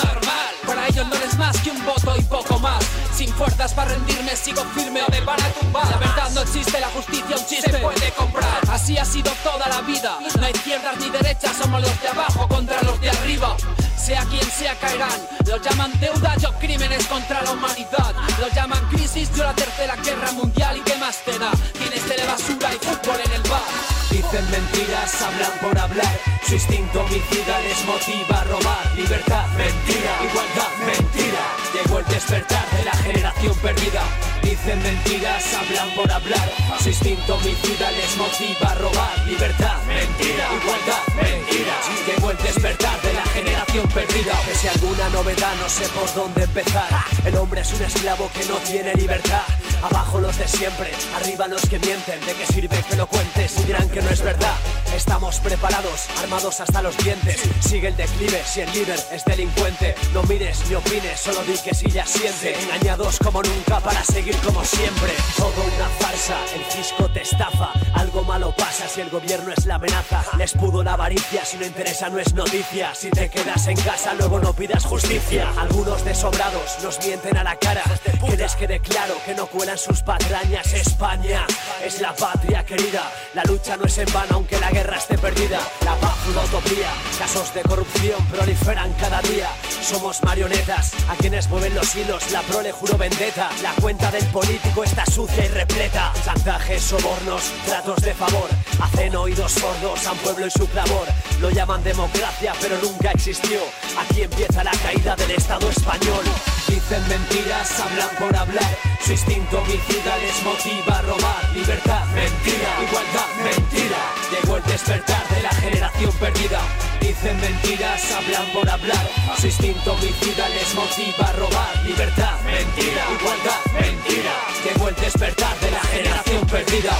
[0.65, 2.83] Para ellos no eres más que un voto y poco más.
[3.15, 5.87] Sin fuerzas para rendirme, sigo firme o me van a tumbar.
[5.89, 8.59] La verdad no existe, la justicia un chiste se puede comprar.
[8.69, 10.17] Así ha sido toda la vida.
[10.39, 13.55] No hay izquierdas ni derechas, somos los de abajo contra los de arriba.
[14.03, 15.15] Sea quien sea caerán.
[15.47, 18.13] Los llaman deuda, yo crímenes contra la humanidad.
[18.37, 20.75] Los llaman crisis, yo la tercera guerra mundial.
[20.75, 21.51] ¿Y qué más te da?
[21.71, 23.63] Tienes telebasura y fútbol en el bar.
[24.11, 26.19] Dicen mentiras, hablan por hablar.
[26.45, 28.91] Su instinto homicida les motiva a robar.
[28.97, 31.43] Libertad, mentira, igualdad, mentira.
[31.73, 34.03] Llegó el despertar de la generación perdida.
[34.41, 36.51] Dicen mentiras, hablan por hablar.
[36.81, 39.17] Su instinto homicida les motiva a robar.
[39.25, 41.75] Libertad, mentira, igualdad, mentira.
[42.05, 44.33] Llegó el despertar de generación perdida.
[44.45, 46.87] Que si alguna novedad no sé por dónde empezar.
[47.25, 49.43] El hombre es un esclavo que no tiene libertad.
[49.81, 52.19] Abajo los de siempre, arriba los que mienten.
[52.25, 54.55] ¿De qué sirve que lo cuentes y dirán que no es verdad?
[54.95, 57.41] Estamos preparados, armados hasta los dientes.
[57.59, 59.95] Sigue el declive si el líder es delincuente.
[60.13, 62.57] No mires ni opines, solo di que si ya siente.
[62.61, 65.11] Engañados como nunca para seguir como siempre.
[65.37, 67.71] Todo una farsa, el fisco te estafa.
[67.95, 70.23] Algo malo pasa si el gobierno es la amenaza.
[70.37, 72.93] Les pudo la avaricia, si no interesa no es noticia.
[73.29, 75.51] Quedas en casa, luego no pidas justicia.
[75.57, 77.83] Algunos desobrados nos mienten a la cara.
[78.25, 80.73] Que les quede claro que no cuelan sus patrañas.
[80.73, 81.45] España
[81.85, 83.11] es la patria querida.
[83.33, 85.59] La lucha no es en vano, aunque la guerra esté perdida.
[85.85, 86.89] La paz, una utopía.
[87.17, 89.49] Casos de corrupción proliferan cada día.
[89.81, 92.31] Somos marionetas a quienes mueven los hilos.
[92.31, 93.49] La prole juro vendetta.
[93.61, 96.11] La cuenta del político está sucia y repleta.
[96.25, 98.49] Chantajes, sobornos, tratos de favor.
[98.81, 101.07] Hacen oídos sordos a un pueblo y su clamor.
[101.39, 103.59] Lo llaman democracia, pero nunca existió.
[103.97, 106.23] Aquí empieza la caída del Estado español.
[106.67, 108.77] Dicen mentiras, hablan por hablar.
[109.05, 111.49] Su instinto homicida les motiva a robar.
[111.53, 113.97] Libertad, mentira, igualdad, mentira.
[114.31, 116.61] Llegó el despertar de la generación perdida.
[116.99, 119.09] Dicen mentiras, hablan por hablar.
[119.39, 121.85] Su instinto homicida les motiva a robar.
[121.85, 124.33] Libertad, mentira, igualdad, mentira.
[124.65, 126.97] Llegó el despertar de la generación perdida.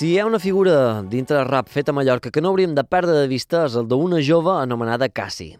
[0.00, 2.84] Si hi ha una figura dintre del rap fet a Mallorca que no hauríem de
[2.88, 5.50] perdre de vista és el d'una jove anomenada Cassi.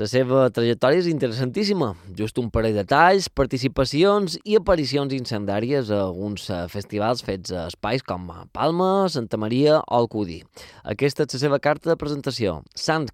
[0.00, 1.92] La seva trajectòria és interessantíssima.
[2.18, 7.68] Just un parell de talls, participacions i aparicions incendàries a alguns eh, festivals fets a
[7.70, 10.42] espais com Palma, Santa Maria o Alcudí.
[10.82, 13.12] Aquesta és la seva carta de presentació, Sant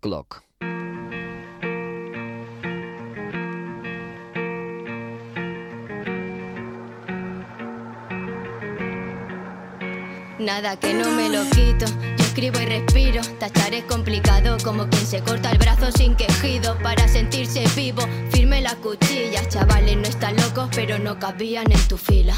[10.39, 13.21] Nada que no me lo quito, yo escribo y respiro.
[13.41, 16.79] Tachar es complicado, como quien se corta el brazo sin quejido.
[16.79, 19.49] Para sentirse vivo, firme las cuchillas.
[19.49, 22.35] Chavales no están locos, pero no cabían en tu fila.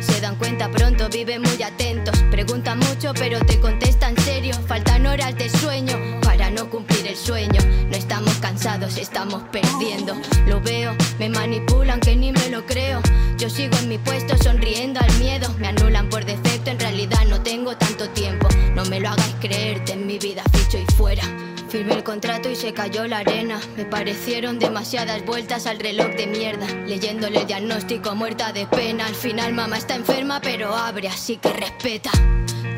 [0.00, 2.16] Se dan cuenta pronto, viven muy atentos.
[2.30, 4.54] Preguntan mucho, pero te contestan serio.
[4.66, 7.60] Faltan horas de sueño para no cumplir el sueño.
[7.88, 10.14] No estamos cansados, estamos perdiendo.
[10.46, 13.00] Lo veo, me manipulan que ni me lo creo.
[13.38, 15.48] Yo sigo en mi puesto sonriendo al miedo.
[15.58, 18.48] Me anulan por defecto, en realidad no tengo tanto tiempo.
[18.74, 21.22] No me lo hagáis creerte en mi vida, ficho y fuera.
[21.68, 23.60] Firmé el contrato y se cayó la arena.
[23.76, 26.66] Me parecieron demasiadas vueltas al reloj de mierda.
[26.86, 29.06] Leyéndole el diagnóstico, muerta de pena.
[29.06, 32.10] Al final, mamá está enferma, pero abre, así que respeta.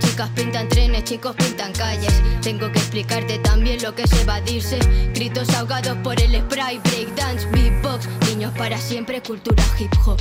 [0.01, 2.23] Chicas pintan trenes, chicos pintan calles.
[2.43, 4.79] Tengo que explicarte también lo que es evadirse.
[5.15, 8.09] Gritos ahogados por el spray, breakdance, beatbox.
[8.29, 10.19] Niños para siempre, cultura hip hop.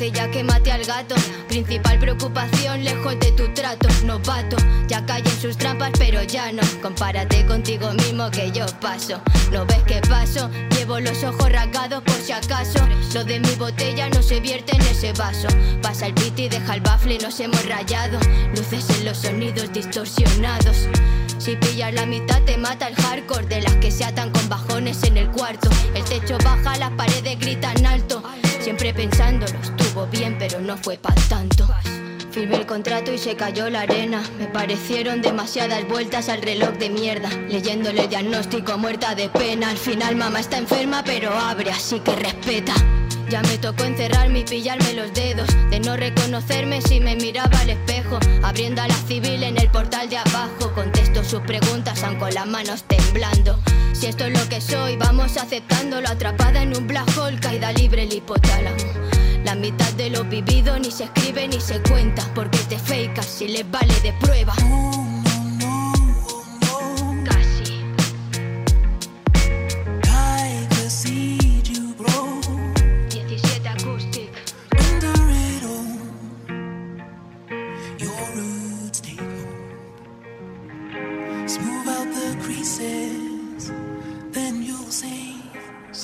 [0.00, 1.14] Ya que maté al gato.
[1.48, 3.88] Principal preocupación, lejos de tu trato.
[4.04, 4.56] Novato,
[4.88, 6.62] ya caí en sus trampas, pero ya no.
[6.82, 9.20] Compárate contigo mismo que yo paso.
[9.52, 10.50] ¿No ves qué paso?
[10.76, 12.80] Llevo los ojos rasgados por si acaso.
[13.14, 15.48] Lo de mi botella no se vierte en ese vaso.
[15.80, 18.18] Pasa el beat y deja el bafle, nos hemos rayado.
[18.56, 20.88] Luces en los sonidos distorsionados.
[21.38, 25.02] Si pillas la mitad te mata el hardcore de las que se atan con bajones
[25.04, 25.70] en el cuarto.
[25.94, 28.22] El techo baja, las paredes gritan alto.
[28.60, 31.68] Siempre pensando, lo bien, pero no fue para tanto.
[32.30, 34.22] Firmé el contrato y se cayó la arena.
[34.38, 37.28] Me parecieron demasiadas vueltas al reloj de mierda.
[37.48, 39.70] Leyéndole diagnóstico, muerta de pena.
[39.70, 42.74] Al final, mamá está enferma, pero abre, así que respeta.
[43.30, 47.70] Ya me tocó encerrarme y pillarme los dedos De no reconocerme si me miraba al
[47.70, 52.34] espejo Abriendo a la civil en el portal de abajo Contesto sus preguntas aun con
[52.34, 53.58] las manos temblando
[53.94, 58.02] Si esto es lo que soy, vamos aceptándolo Atrapada en un black hole, caída libre
[58.02, 59.03] el hipotálamo
[59.44, 63.48] la mitad de lo vivido ni se escribe ni se cuenta Porque te fake si
[63.48, 64.54] les vale de prueba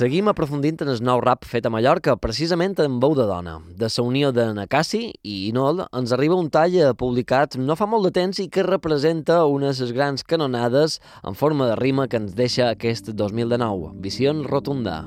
[0.01, 3.59] Seguim aprofundint en el nou rap fet a Mallorca, precisament en veu de dona.
[3.77, 8.09] De la unió de Nakasi i Inol ens arriba un tall publicat no fa molt
[8.09, 12.17] de temps i que representa una de les grans canonades en forma de rima que
[12.17, 15.03] ens deixa aquest 2019, Visió Rotunda.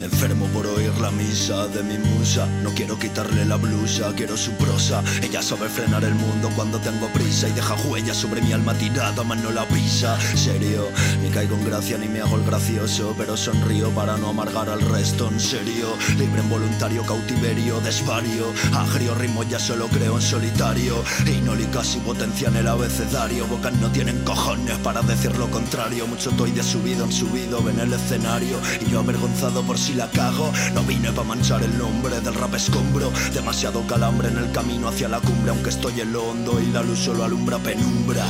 [0.00, 2.46] Enfermo por oír la misa de mi musa.
[2.62, 5.02] No quiero quitarle la blusa, quiero su prosa.
[5.22, 9.22] Ella sabe frenar el mundo cuando tengo prisa Y deja huella sobre mi alma tirada,
[9.24, 10.18] mas no la pisa.
[10.34, 10.88] Serio,
[11.22, 14.80] ni caigo en gracia ni me hago el gracioso Pero sonrío para no amargar al
[14.80, 15.88] resto, en serio.
[16.18, 21.02] Libre en voluntario, cautiverio, desvario Agrio ritmo ya solo creo en solitario.
[21.26, 23.46] Y no li casi potencian el abecedario.
[23.46, 26.06] Bocas no tienen cojones para decir lo contrario.
[26.06, 28.58] Mucho toy de subido en subido, ven el escenario.
[28.80, 30.50] Y yo avergonzado por si la cago.
[30.72, 33.12] No vine pa' manchar el nombre del rap escombro.
[33.34, 35.50] Demasiado calambre en el camino hacia la cumbre.
[35.50, 38.24] Aunque estoy en lo hondo y la luz solo alumbra penumbra.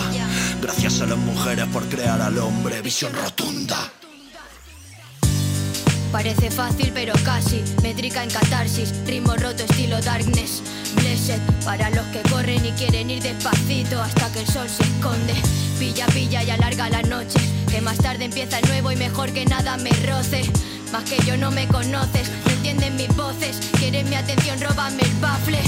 [0.61, 2.83] Gracias a las mujeres por crear al hombre.
[2.83, 3.77] Visión rotunda.
[6.11, 7.62] Parece fácil pero casi.
[7.83, 8.93] Métrica en catarsis.
[9.07, 10.61] Ritmo roto estilo darkness.
[10.97, 11.40] Blessed.
[11.64, 15.35] Para los que corren y quieren ir despacito Hasta que el sol se esconde.
[15.79, 17.38] Pilla, pilla y alarga la noche.
[17.71, 20.43] Que más tarde empieza el nuevo y mejor que nada me roce
[20.94, 25.12] Más que yo no me conoces No entienden mis voces Quieren mi atención, róbame el
[25.20, 25.59] bafle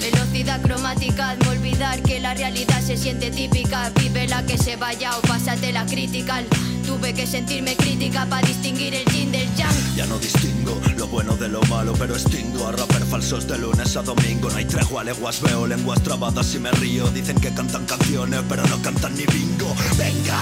[0.00, 3.90] Velocidad cromática, hazme olvidar que la realidad se siente típica.
[4.00, 6.46] Vive la que se vaya o pásate la critical.
[6.86, 9.74] Tuve que sentirme crítica para distinguir el yin del yang.
[9.96, 13.96] Ya no distingo lo bueno de lo malo, pero extingo a rapper falsos de lunes
[13.96, 14.48] a domingo.
[14.48, 17.08] No hay tregua, leguas veo, lenguas trabadas y me río.
[17.10, 19.74] Dicen que cantan canciones, pero no cantan ni bingo.
[19.96, 20.40] Venga,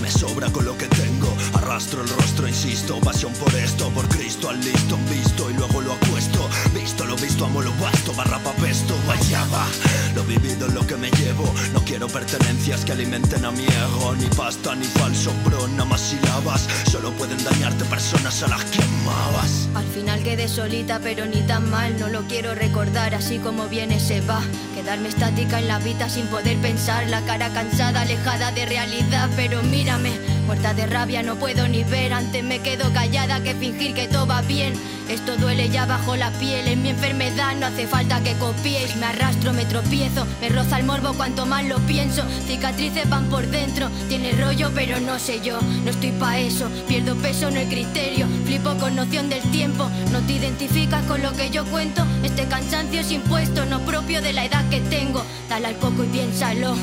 [0.00, 1.32] me sobra con lo que tengo.
[1.54, 2.98] Arrastro el rostro, insisto.
[3.00, 6.48] Pasión por esto, por Cristo, al listo, visto y luego lo acuesto.
[6.74, 9.66] Visto lo visto, amo lo vasto, barra papesto, guayaba.
[10.14, 11.44] Lo vivido es lo que me llevo.
[11.72, 14.14] No quiero pertenencias que alimenten a mi ego.
[14.16, 16.68] Ni pasta ni falso, bro, nada más sílabas.
[16.90, 19.68] Solo pueden dañarte personas a las que amabas.
[19.74, 21.98] Al final quedé solita, pero ni tan mal.
[21.98, 24.42] No lo quiero recordar, así como viene se va.
[24.86, 27.08] Quedarme estática en la vida sin poder pensar.
[27.08, 29.28] La cara cansada, alejada de realidad.
[29.34, 30.12] Pero mírame,
[30.46, 32.12] muerta de rabia, no puedo ni ver.
[32.12, 34.74] Antes me quedo callada que fingir que todo va bien.
[35.08, 38.96] Esto duele ya bajo la piel, es mi enfermedad, no hace falta que copiéis.
[38.96, 42.22] Me arrastro, me tropiezo, me roza el morbo cuanto más lo pienso.
[42.46, 45.60] Cicatrices van por dentro, tiene rollo, pero no sé yo.
[45.84, 48.26] No estoy pa' eso, pierdo peso en el criterio.
[48.46, 52.04] Flipo con noción del tiempo, no te identificas con lo que yo cuento.
[52.24, 55.24] Este cansancio es impuesto, no propio de la edad que tengo.
[55.48, 56.74] Dale al coco y piénsalo.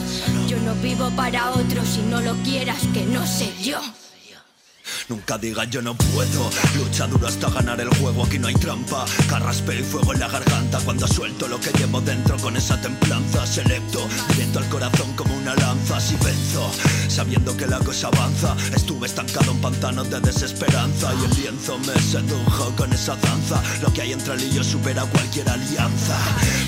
[0.47, 4.02] Yo no vivo para otros, si no lo quieras, que no sé yo.
[5.13, 6.49] Nunca diga yo no puedo.
[6.75, 9.05] Lucha duro hasta ganar el juego, aquí no hay trampa.
[9.29, 13.45] Carraspeo y fuego en la garganta cuando suelto lo que llevo dentro con esa templanza.
[13.45, 15.99] Selecto, directo al corazón como una lanza.
[15.99, 16.67] Si venzo,
[17.09, 18.55] sabiendo que la cosa avanza.
[18.75, 23.61] Estuve estancado en pantanos de desesperanza y el lienzo me sedujo con esa danza.
[23.83, 26.17] Lo que hay entre él y supera cualquier alianza.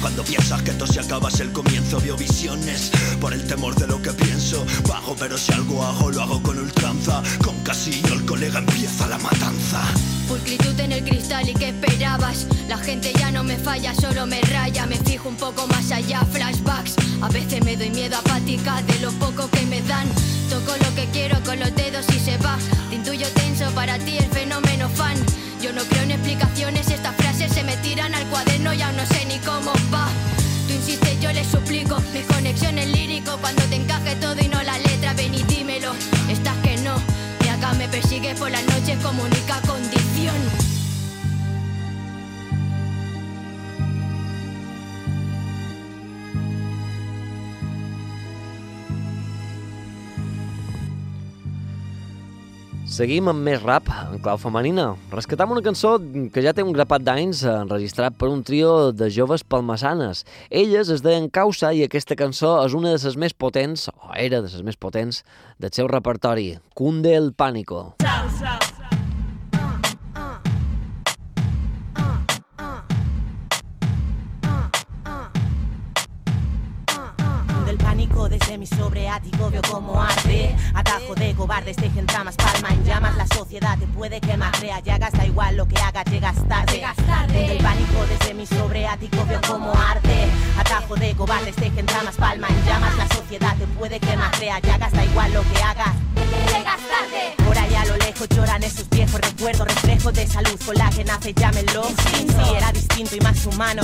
[0.01, 3.87] Cuando piensas que esto se acaba es el comienzo, vio visiones por el temor de
[3.87, 4.63] lo que pienso.
[4.87, 7.23] Bajo, pero si algo hago, lo hago con ultranza.
[7.43, 9.81] Con Casillo, el colega empieza la matanza.
[10.27, 12.47] Pulcritud en el cristal y qué esperabas.
[12.67, 14.85] La gente ya no me falla, solo me raya.
[14.87, 16.95] Me fijo un poco más allá, flashbacks.
[17.21, 20.05] A veces me doy miedo apática de lo poco que me dan.
[20.49, 22.57] Toco lo que quiero con los dedos y se va.
[22.89, 25.15] Te intuyo tenso para ti el fenómeno fan.
[25.61, 29.05] Yo no creo en explicaciones, estas frases se me tiran al cuaderno y aún no
[29.05, 30.09] sé ni cómo va.
[30.67, 32.01] Tú insistes, yo le suplico.
[32.13, 34.35] Mi conexión es lírico cuando te encaje todo
[37.87, 39.61] me por las noches como única
[52.95, 54.85] Seguim amb més rap en clau femenina.
[55.11, 55.97] Rescatam una cançó
[56.31, 60.23] que ja té un grapat d'anys enregistrat per un trio de joves palmassanes.
[60.47, 64.39] Elles es deien Causa i aquesta cançó és una de les més potents, o era
[64.39, 65.25] de les més potents,
[65.59, 66.53] del seu repertori.
[66.71, 67.97] Cunde el Pánico.
[67.99, 68.14] Causa.
[78.29, 80.55] Desde mi sobreático veo como arde.
[80.73, 83.15] Atajo de cobardes tejen tramas, palma en llamas.
[83.17, 86.83] La sociedad te puede quemar, crea llagas Da igual lo que hagas, llegas tarde.
[87.27, 90.27] Del pánico desde mi sobreático veo como arde.
[90.59, 92.95] Atajo de cobardes tejen tramas, palma en llamas.
[92.97, 95.95] La sociedad te puede quemar, crea llagas Da igual lo que hagas,
[96.53, 97.45] llegas tarde.
[97.45, 101.03] Por allá a lo lejos lloran esos viejos recuerdos Reflejos de salud con la que
[101.03, 101.83] nace, llámenlo.
[101.83, 103.81] Sí, era distinto y más humano.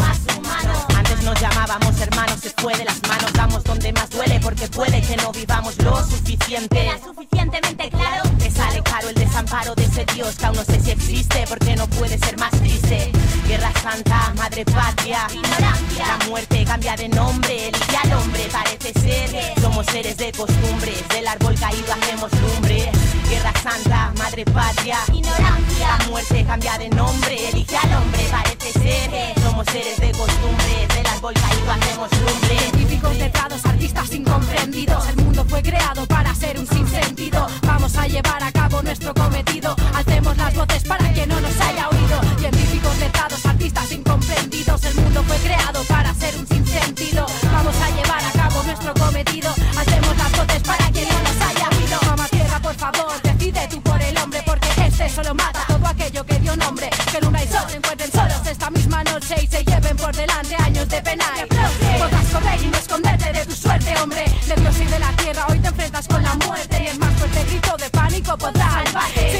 [0.95, 3.33] Antes nos llamábamos hermanos, se fue de las manos.
[3.33, 6.85] Damos donde más duele porque puede que no vivamos lo suficiente.
[6.85, 8.29] Era suficientemente claro.
[8.37, 11.75] Te sale caro el desamparo de ese Dios que aún no sé si existe porque
[11.75, 13.11] no puede ser más triste.
[13.47, 16.07] Guerra Santa, Madre Patria, ignorancia.
[16.07, 19.61] La muerte cambia de nombre, elige al hombre, parece ser.
[19.61, 22.91] Somos seres de costumbres, del árbol caído hacemos lumbre.
[23.29, 25.97] Guerra Santa, Madre Patria, ignorancia.
[25.99, 29.41] La muerte cambia de nombre, elige al hombre, parece ser.
[29.43, 32.80] Somos seres de costumbres, del árbol caído hacemos lumbre.
[33.09, 35.07] Letrados, artistas incomprendidos.
[35.09, 37.47] El mundo fue creado para ser un sinsentido.
[37.63, 39.75] Vamos a llevar a cabo nuestro cometido.
[39.93, 42.21] Alcemos las voces para que no nos haya oído.
[42.39, 44.83] Científicos letrados, artistas incomprendidos.
[44.85, 47.25] El mundo fue creado para ser un sinsentido.
[47.51, 49.53] Vamos a llevar a cabo nuestro cometido.
[49.77, 51.99] Alcemos las voces para que no nos haya oído.
[52.05, 54.41] Mamá tierra, por favor, decide tú por el hombre.
[54.45, 56.89] Porque este solo mata todo aquello que dio nombre.
[57.11, 60.87] Que luna y sol encuentren solos esta misma noche y se lleven por delante años
[60.87, 61.25] de pena.
[62.31, 64.23] Y no esconderte de tu suerte, hombre.
[64.47, 66.81] De Dios y de la tierra hoy te enfrentas con la muerte.
[66.81, 69.30] Y el más fuerte grito de pánico podrá salvarte.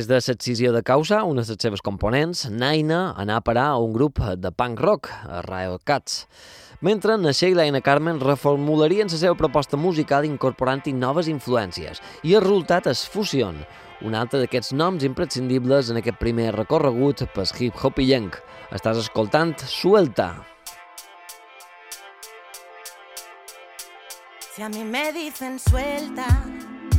[0.00, 3.80] Després de l'excisió de causa, una de les seves components, Naina, anà a parar a
[3.84, 6.22] un grup de punk rock, a Riot Cats.
[6.80, 12.00] Mentre na Sheila i na Carmen reformularien la seva proposta musical incorporant-hi noves influències.
[12.24, 13.58] I el resultat és Fusion,
[14.00, 18.38] un altre d'aquests noms imprescindibles en aquest primer recorregut pel hip-hop illenc.
[18.72, 20.30] Estàs escoltant Suelta.
[24.54, 26.26] Si a mí me dicen suelta,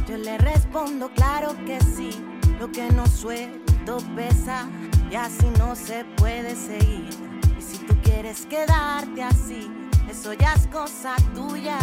[0.08, 2.41] yo le respondo claro que sí.
[2.62, 4.70] Lo que no suelto pesa
[5.10, 7.10] y así no se puede seguir.
[7.58, 9.68] Y si tú quieres quedarte así,
[10.08, 11.80] eso ya es cosa tuya.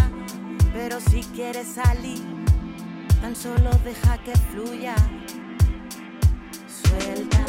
[0.73, 2.23] Pero si quieres salir,
[3.21, 4.95] tan solo deja que fluya.
[6.69, 7.45] Suelta,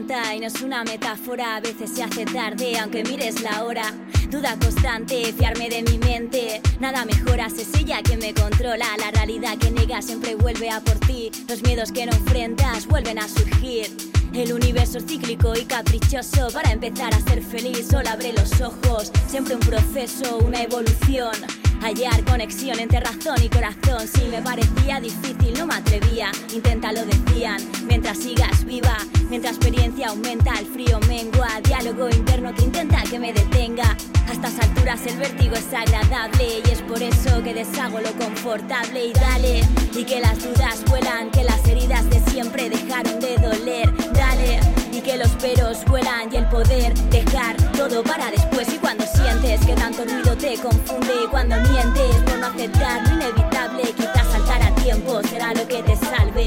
[0.00, 3.92] y no es una metáfora, a veces se hace tarde aunque mires la hora.
[4.30, 6.62] Duda constante, fiarme de mi mente.
[6.78, 8.86] Nada mejora, es ella quien me controla.
[8.98, 11.30] La realidad que niegas siempre vuelve a por ti.
[11.48, 13.88] Los miedos que no enfrentas vuelven a surgir.
[14.32, 16.48] El universo cíclico y caprichoso.
[16.52, 19.10] Para empezar a ser feliz, solo abre los ojos.
[19.26, 21.34] Siempre un proceso, una evolución.
[21.80, 24.06] Hallar conexión entre razón y corazón.
[24.06, 26.30] Si me parecía difícil, no me atrevía.
[26.52, 27.58] Inténtalo, decían.
[27.86, 28.98] Mientras sigas viva,
[29.30, 31.48] mientras experiencia aumenta, el frío mengua.
[31.64, 33.96] Diálogo interno que intenta que me detenga.
[34.26, 39.06] A estas alturas el vértigo es agradable y es por eso que deshago lo confortable
[39.06, 39.60] y dale.
[39.94, 44.12] Y que las dudas vuelan, que las heridas de siempre dejaron de doler.
[44.12, 44.77] Dale.
[44.98, 48.66] Y que los peros vuelan y el poder dejar todo para después.
[48.74, 53.82] Y cuando sientes que tanto ruido te confunde, cuando mientes por no aceptar lo inevitable,
[53.96, 56.46] quizás saltar a tiempo será lo que te salve.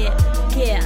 [0.54, 0.80] Yeah.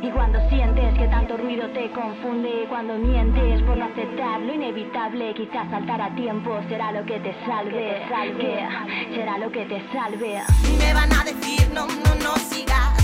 [0.00, 5.34] Y cuando sientes que tanto ruido te confunde, cuando mientes por no aceptar lo inevitable,
[5.34, 8.06] quizás saltar a tiempo será lo que te salve.
[8.40, 10.40] Yeah, será lo que te salve.
[10.66, 13.01] Y me van a decir, no, no, no sigas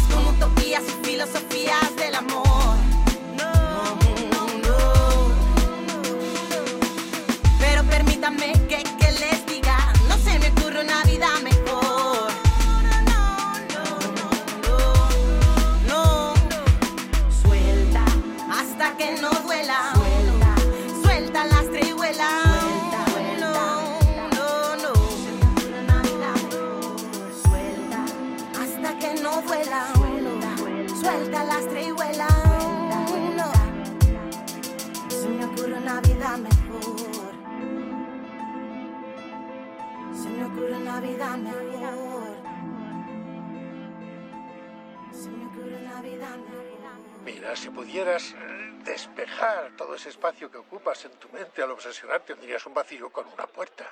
[48.33, 53.11] eh, despejar todo ese espacio que ocupas en tu mente al obsesionar, tendrías un vacío
[53.11, 53.85] con una puerta.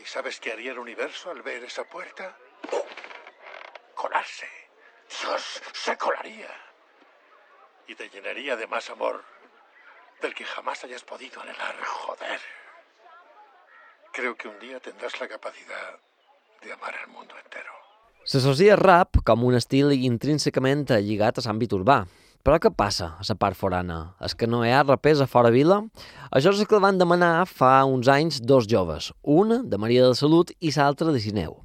[0.00, 2.36] ¿Y sabes qué haría el universo al ver esa puerta?
[2.70, 2.80] ¡Pum!
[3.94, 4.48] Colarse.
[5.08, 6.50] Dios, se colaría.
[7.86, 9.24] Y te llenaría de más amor
[10.20, 11.76] del que jamás hayas podido anhelar.
[11.82, 12.40] Joder.
[14.12, 15.98] Creo que un día tendrás la capacidad
[16.62, 17.72] de amar al mundo entero.
[18.28, 22.02] S'associa rap com un estil intrínsecament lligat a l'àmbit urbà.
[22.46, 24.14] Però què passa a la part forana?
[24.24, 25.82] És que no hi ha rapers a fora vila?
[26.30, 30.14] Això és el que van demanar fa uns anys dos joves, un de Maria de
[30.14, 31.58] Salut i l'altre de Sineu.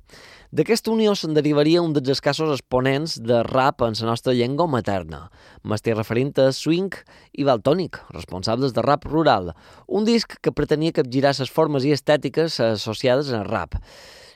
[0.54, 5.24] D'aquesta unió se'n derivaria un dels escassos exponents de rap en la nostra llengua materna.
[5.66, 6.94] M'estic referint a Swing
[7.34, 9.56] i Valtònic, responsables de rap rural,
[9.88, 13.80] un disc que pretenia capgirar les formes i estètiques associades al rap.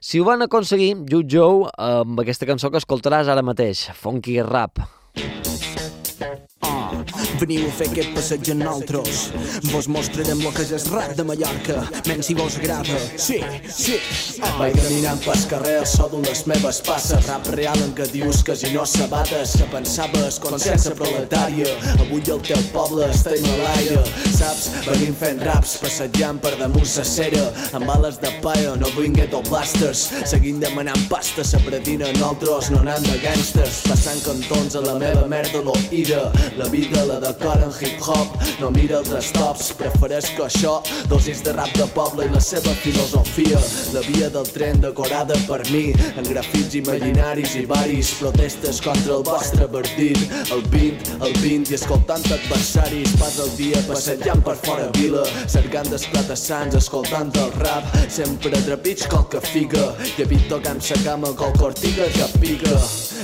[0.01, 4.81] Si ho van aconseguir, Joe, amb aquesta cançó que escoltaràs ara mateix, Funky Rap.
[7.41, 9.23] Veniu a fer aquest passeig amb nosaltres.
[9.71, 12.99] Vos mostrarem lo que és el rap de Mallorca, menys si vos agrada.
[13.19, 13.39] Sí,
[13.71, 13.97] sí.
[14.57, 17.25] Vaig caminant pels carrers, so les meves passes.
[17.27, 21.73] Rap real en què dius que si no sabates, que pensaves consciència proletària.
[21.97, 23.99] Avui el teu poble està en l'aire.
[24.37, 27.43] Saps, venim fent raps, passejant per damunt sa cera,
[27.77, 30.07] amb bales de paia, no vull ghetto blasters.
[30.29, 33.83] Seguint demanant pasta, sa predina nosaltres, no anant de gangsters.
[33.87, 36.27] Passant cantons a la meva merda, lo ira.
[36.57, 40.77] La vida la decora en hip-hop, no mira els stops, prefereix que això,
[41.09, 43.57] dosis de rap de poble i la seva filosofia.
[43.93, 49.23] La via del tren decorada per mi, en grafits imaginaris i varis, protestes contra el
[49.25, 50.19] vostre partit.
[50.53, 55.89] El 20, el 20 i escoltant adversaris, pas el dia passejant per fora vila, cercant
[55.89, 61.55] desplatassants, escoltant el rap, sempre trepig col que figa, i evit tocant sa cama col
[61.57, 62.77] cortiga que pica.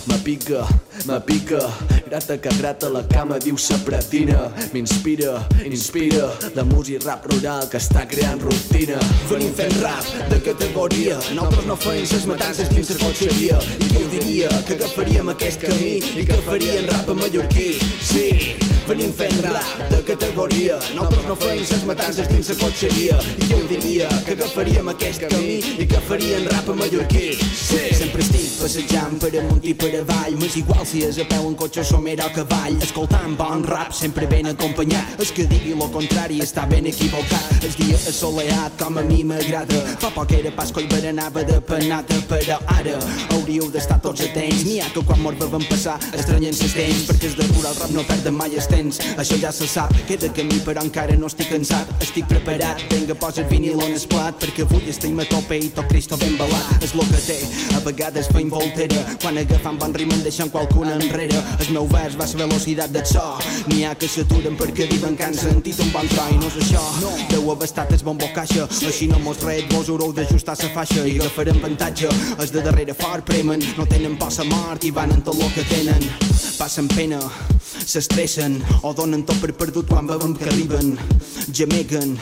[0.10, 0.66] Me pica,
[1.06, 1.62] me pica,
[2.08, 6.32] grata que grata la cama, diu sa pretina M'inspira, inspira.
[6.56, 8.98] La música rap rural que està creant rutina.
[9.30, 11.18] Venim fent rap de categoria.
[11.36, 15.66] Nosaltres no feim ses matances dins la cotxeria I qui ho diria que agafaríem aquest
[15.66, 17.68] camí I que faríem rap a mallorquí?
[18.02, 18.56] Sí,
[18.88, 20.80] venim fent rap de categoria.
[20.96, 25.28] Nosaltres no feim ses matances dins la cotxeria I qui ho diria que agafaríem aquest
[25.28, 27.34] camí I que faríem rap a mallorquí?
[27.38, 30.38] Sí, sempre estic passejant per amunt i per avall.
[30.40, 32.82] M'és igual si és a peu en cotxe o a cavall.
[32.82, 35.20] Escoltant bon rap sempre ben acompanyat.
[35.20, 37.64] El que digui lo contrari està ben equivocat.
[37.64, 39.80] El dia assoleat com a mi m'agrada.
[40.02, 42.98] Fa poc era Pasco i berenava de penata Però ara
[43.36, 44.66] hauríeu d'estar tots atents.
[44.68, 47.94] N'hi ha que quan mort vam passar estranyent ses temps Perquè és de rural rap
[47.96, 51.50] no perden mai el temps Això ja se sap, queda camí però encara no estic
[51.54, 51.90] cansat.
[52.04, 55.88] Estic preparat, vinga el vinil on es plat Perquè avui estem a tope i tot
[55.90, 56.84] Cristo ben balat.
[56.84, 57.40] És lo que té,
[57.76, 61.42] a vegades feim voltera Quan agafant bon ritme en deixant qualcuna enrere.
[61.60, 65.26] El meu vers va la velocitat del so N'hi ha que s'aturen perquè diuen que
[65.26, 66.82] han sentit un bon tro i no és això.
[67.32, 71.06] Deu haver estat el bombo caixa Així no mos ret, vos haureu d'ajustar la faixa
[71.08, 72.12] i agafarem avantatge.
[72.38, 75.50] Els de darrere fort premen, no tenen por a mort i van en tot lo
[75.56, 76.04] que tenen.
[76.58, 77.22] Passen pena,
[77.86, 80.98] s'estressen o donen tot per perdut quan veuen que arriben.
[81.52, 82.18] Gemeguen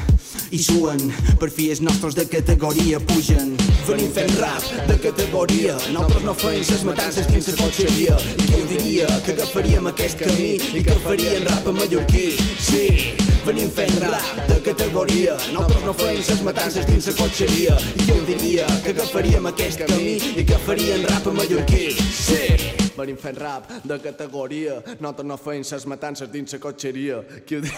[0.51, 0.99] i suen.
[1.39, 3.55] Per fi els nostres de categoria pugen.
[3.87, 5.77] Venim fent rap de categoria.
[5.95, 10.21] Nosaltres no feim ses matances dins la cotxeria i qui ho diria que agafaríem aquest
[10.21, 12.27] camí i que faríem rap a mallorquí?
[12.59, 13.15] Sí,
[13.47, 15.39] venim fent rap de categoria.
[15.55, 19.83] Nosaltres no feim ses matances dins la cotxeria i qui ho diria que agafaríem aquest
[19.85, 21.89] camí i que faríem rap a mallorquí?
[22.11, 27.59] Sí venim fent rap de categoria nosaltres no feim ses matances dins la cotxeria qui
[27.59, 27.65] ho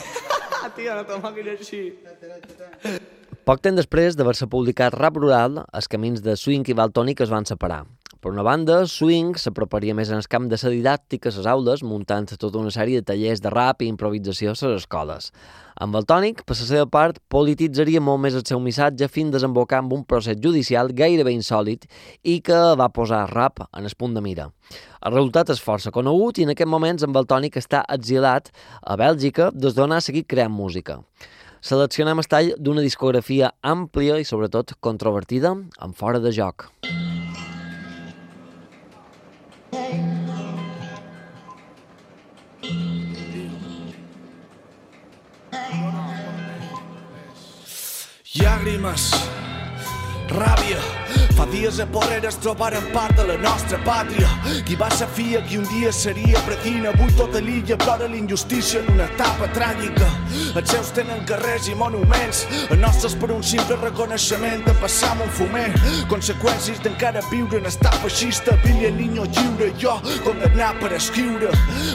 [0.75, 1.81] Tia, no te moguis així.
[3.43, 7.45] Poc temps després d'haver-se publicat Rap Rural, els camins de Swing i Valtònic es van
[7.45, 7.81] separar.
[8.23, 11.83] Per una banda, Swing s'aproparia més en el camp de la didàctica a les aules,
[11.83, 15.33] muntant tota una sèrie de tallers de rap i improvisació a les escoles.
[15.83, 19.81] Amb el tònic, per la seva part, polititzaria molt més el seu missatge fins desembocar
[19.81, 21.83] amb un procés judicial gairebé insòlid
[22.23, 24.45] i que va posar rap en el punt de mira.
[25.03, 28.47] El resultat és força conegut i en aquest moments amb el tònic està exilat
[28.79, 31.01] a Bèlgica des d'on ha seguit creant música.
[31.59, 36.69] Seleccionem el tall d'una discografia àmplia i sobretot controvertida en fora de joc.
[48.33, 49.11] Llàgrimes,
[50.33, 50.79] ràbia,
[51.35, 54.29] Fa dies a Porreres trobaren part de la nostra pàtria.
[54.67, 56.91] Qui va ser fia qui un dia seria pretina.
[56.93, 60.09] Avui tota l'illa plora l'injustícia en una etapa tràgica.
[60.53, 62.43] Els seus tenen carrers i monuments.
[62.69, 65.69] Els nostres per un simple reconeixement de passar amb un fumer.
[66.11, 68.57] Conseqüències d'encara viure en estat feixista.
[68.83, 69.93] El niño lliure, jo
[70.25, 71.49] condemnat per escriure.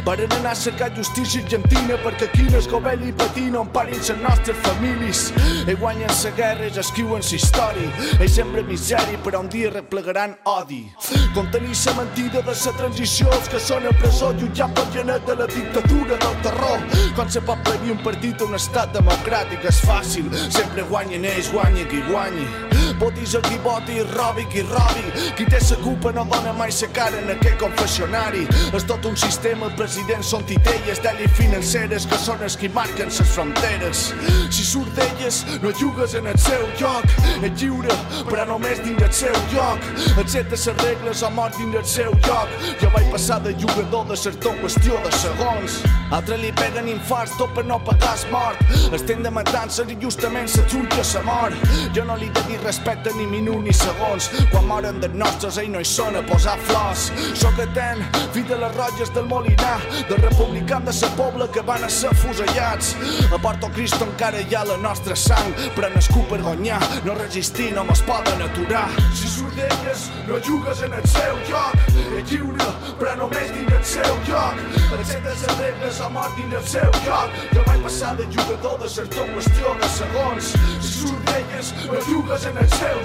[0.06, 3.98] Varen anar a cercar justícia argentina perquè aquí no es govern i patina on parin
[3.98, 5.28] les nostres famílies.
[5.66, 7.90] Ells guanyen la guerra, ells escriuen la història.
[8.18, 10.90] Ells sembren misèria, però un dia replegaran odi.
[11.34, 15.36] Contenir la mentida de la transició, els que són a presó jutjat per genet de
[15.36, 16.80] la dictadura del terror.
[17.18, 21.52] Com se pot predir un partit a un estat democràtic és fàcil, sempre guanyen ells,
[21.52, 22.67] guanyi qui guanyi.
[22.98, 25.04] Votis a qui voti, robi qui robi.
[25.36, 28.46] Qui té la culpa no dona mai la cara en aquest confessionari.
[28.74, 33.30] És tot un sistema, president són titelles d'ells financeres que són els qui marquen les
[33.34, 34.12] fronteres.
[34.50, 37.04] Si surt d'elles, no jugues en el seu joc.
[37.42, 37.94] És lliure,
[38.28, 39.78] però només dins el seu lloc.
[40.18, 42.50] Accepta les regles o mort dins el seu lloc.
[42.82, 45.78] Jo vaig passar de jugador de certó en qüestió de segons.
[46.10, 48.58] Altres li peguen infarts tot per no pagar el mort.
[48.96, 51.68] Estem de matança i justament se jutja la mort.
[51.94, 54.30] Jo no li he de dir respecte ni minut ni segons.
[54.50, 57.08] Quan moren dels nostres, ells no hi són a posar flors.
[57.36, 58.00] Soc atent,
[58.32, 59.76] fill de les rotlles del Molinar,
[60.08, 62.94] de republicans de sa poble que van a ser fusellats.
[63.28, 67.74] A Porto Cristo encara hi ha la nostra sang, però nascut per guanyar, no resistir,
[67.76, 68.86] no mos poden aturar.
[69.12, 71.76] Si surt d'elles, no jugues en el seu joc.
[72.16, 72.70] És lliure,
[73.00, 74.64] però només dins el seu joc.
[74.96, 77.36] Acceptes les regles o mort dins el seu joc.
[77.52, 80.52] Jo vaig passar de jugador de certó en qüestió de segons.
[80.80, 82.98] Si surt d'elles, no jugues en el seu.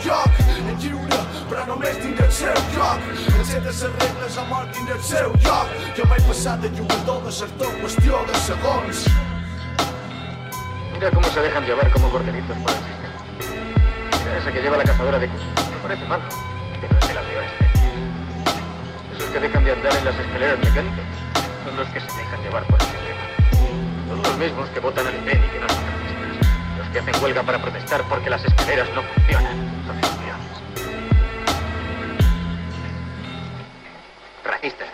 [0.54, 1.20] És lliure,
[1.50, 3.08] però només dins el seu joc.
[3.40, 5.74] Acceptes les regles o mort dins el seu joc.
[5.98, 7.34] Jo vaig passar de jugador de
[7.68, 9.06] en qüestió de segons.
[10.94, 13.18] Mira cómo se dejan llevar como corderitos por el sistema.
[14.24, 15.70] Mira ese que lleva la cazadora de cuchillos.
[15.72, 16.24] Me parece malo,
[16.82, 17.64] pero es el ateo este.
[19.18, 21.06] Esos que dejan de andar en las escaleras mecánicas
[21.66, 23.24] son los que se dejan llevar por el sistema.
[24.08, 26.03] Son los mismos que votan al PEN y que no son
[26.94, 29.74] que hacen huelga para protestar porque las escaleras no funcionan.
[34.44, 34.90] Racistas.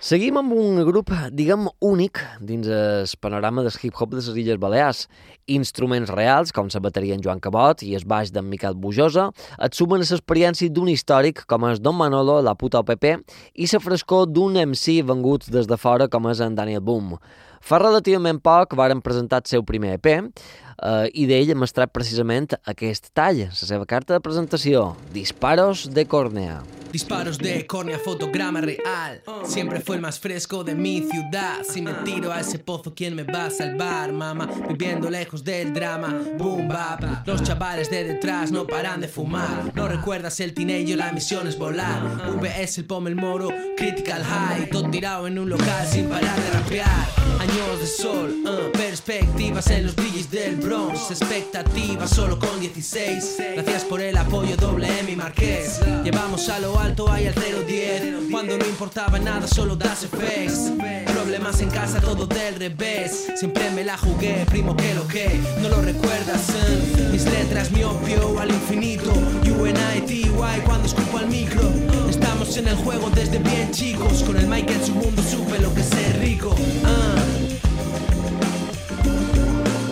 [0.00, 5.04] Seguim amb un grup, diguem, únic dins el panorama del hip-hop de les Illes Balears.
[5.46, 9.28] Instruments reals, com la bateria en Joan Cabot i el baix d'en Miquel Bujosa,
[9.60, 13.06] et sumen a l'experiència d'un històric com és Don Manolo, la puta OPP,
[13.54, 17.14] i la frescor d'un MC vengut des de fora com és en Daniel Boom.
[17.60, 22.50] Fa relativament poc varen presentar el seu primer EP eh, i d'ell hem estrat precisament
[22.72, 26.60] aquest tall, la seva carta de presentació, Disparos de Córnea.
[26.90, 29.22] Disparos de córnea, fotograma real.
[29.44, 31.58] Siempre fue el más fresco de mi ciudad.
[31.62, 34.48] Si me tiro a ese pozo, ¿quién me va a salvar, mamá?
[34.68, 37.24] Viviendo lejos del drama, boom bap.
[37.28, 39.70] Los chavales de detrás no paran de fumar.
[39.72, 42.02] No recuerdas el teenager, la misión es volar.
[42.40, 44.68] VS, el pome, el moro, critical high.
[44.68, 47.19] Todo tirado en un local sin parar de rapear.
[47.40, 51.10] Años de sol, uh, perspectivas en los brillos del Bronx.
[51.10, 53.36] Expectativas solo con 16.
[53.54, 55.80] Gracias por el apoyo, doble M y Marqués.
[56.04, 60.72] Llevamos a lo alto hay al 010 Cuando no importaba nada solo das effects
[61.12, 65.68] Problemas en casa todo del revés Siempre me la jugué, primo que lo que No
[65.68, 67.08] lo recuerdas, eh?
[67.12, 70.30] Mis letras mi opio al infinito UNITY
[70.64, 71.62] cuando escupo al micro
[72.08, 75.72] Estamos en el juego desde bien chicos Con el mic en su mundo supe lo
[75.74, 77.29] que es ser rico uh.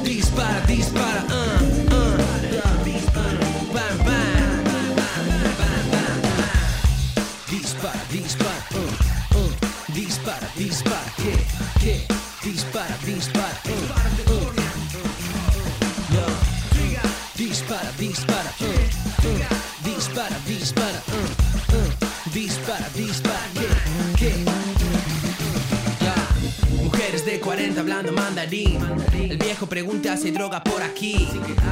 [0.05, 1.61] Dispara, dispara, uh,
[1.95, 2.17] uh.
[3.73, 4.39] Bam, bam.
[7.51, 9.53] Dispara, dispara, uh, uh.
[9.93, 11.35] Dispara, dispara, que,
[11.81, 11.95] que,
[12.43, 14.53] dispara, dispara, uh, uh.
[16.15, 16.27] Yo.
[17.37, 18.67] Dispara, dispara, uh,
[19.27, 19.68] uh.
[27.69, 29.08] Mujeres de 40 hablando mandarín.
[29.29, 31.29] El viejo pregunta si hay droga por aquí.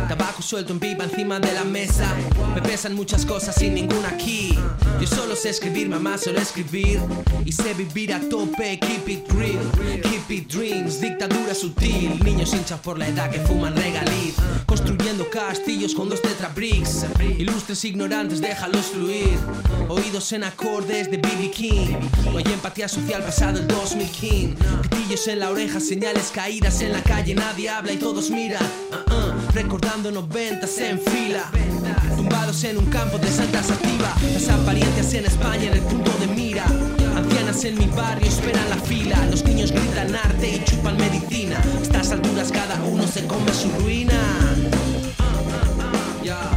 [0.09, 2.07] Tabaco suelto en pipa encima de la mesa.
[2.55, 4.55] Me pesan muchas cosas sin ninguna aquí.
[5.01, 7.01] Yo solo sé escribir, mamá solo escribir.
[7.47, 10.03] Y sé vivir a tope, keep it real.
[10.03, 12.23] Keep it dreams, dictadura sutil.
[12.23, 14.35] Niños hinchas por la edad que fuman regaliz.
[14.67, 17.07] Construyendo castillos con dos tetra bricks.
[17.39, 19.39] Ilustres ignorantes, déjalos fluir.
[19.89, 21.51] Oídos en acordes de B.B.
[21.51, 21.97] King.
[22.25, 24.49] No hay empatía social pasado el 2000 King.
[24.83, 27.35] Pitillos en la oreja, señales caídas en la calle.
[27.47, 28.61] Nadie habla y todos miran.
[28.91, 31.45] Uh, uh, recordando noventas en fila.
[32.17, 34.13] Tumbados en un campo de santa sativa.
[34.33, 36.65] Las apariencias en España en el punto de mira.
[37.15, 39.25] Ancianas en mi barrio esperan la fila.
[39.31, 41.59] Los niños gritan arte y chupan medicina.
[41.59, 44.19] A estas alturas cada uno se come su ruina.
[46.25, 46.51] Ya.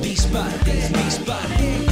[0.00, 1.91] Dispara, dispara, uh.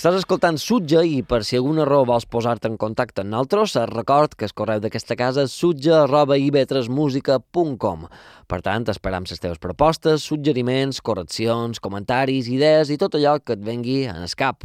[0.00, 4.32] Estàs escoltant Sutja i per si alguna raó vols posar-te en contacte amb nosaltres, record
[4.32, 8.06] que el correu d'aquesta casa és sutja arroba ib3musica.com.
[8.48, 13.68] Per tant, esperam les teves propostes, suggeriments, correccions, comentaris, idees i tot allò que et
[13.68, 14.64] vengui en el cap.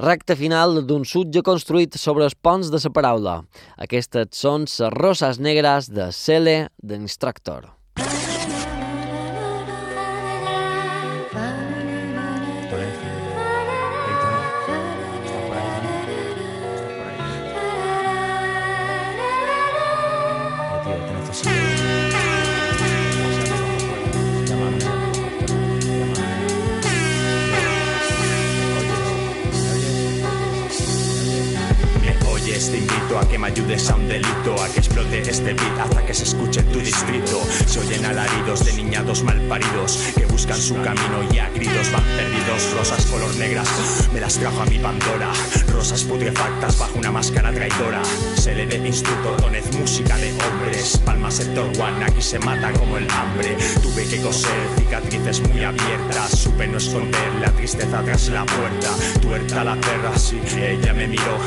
[0.00, 3.36] Recte final d'un sutge construït sobre els ponts de la paraula.
[3.76, 7.81] Aquestes són les roses negres de Cele d'Instructor.
[33.42, 36.66] Me ayudes a un delito, a que explote este beat hasta que se escuche en
[36.70, 37.42] tu distrito.
[37.66, 42.72] Se oyen alaridos de niñados malparidos que buscan su camino y a gritos van perdidos.
[42.72, 43.68] Rosas color negras,
[44.12, 45.32] me las trajo a mi Pandora.
[45.72, 48.02] Rosas putrefactas bajo una máscara traidora.
[48.36, 50.98] Se le dé instructor, tonez música de hombres.
[51.04, 53.56] Palma sector one, aquí se mata como el hambre.
[53.82, 56.30] Tuve que coser cicatrices muy abiertas.
[56.38, 58.90] Supe no esconder la tristeza tras la puerta.
[59.20, 61.38] Tuerta la perra, sí, ella me miró.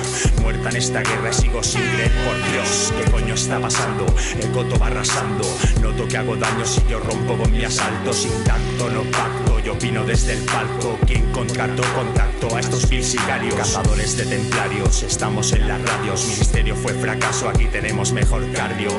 [0.42, 2.94] Muerta en esta guerra sigo sin creer, por Dios.
[2.98, 4.06] ¿Qué coño está pasando?
[4.40, 5.44] El coto va arrasando.
[5.82, 8.14] Noto que hago daño si yo rompo con mi asalto.
[8.14, 10.98] Sin tanto no pacto, yo opino desde el palco.
[11.06, 13.56] Quien contrató, contacto a estos vil sicarios.
[13.56, 16.26] Cazadores de templarios, estamos en las radios.
[16.28, 18.90] Ministerio fue fracaso, aquí tenemos mejor cardio.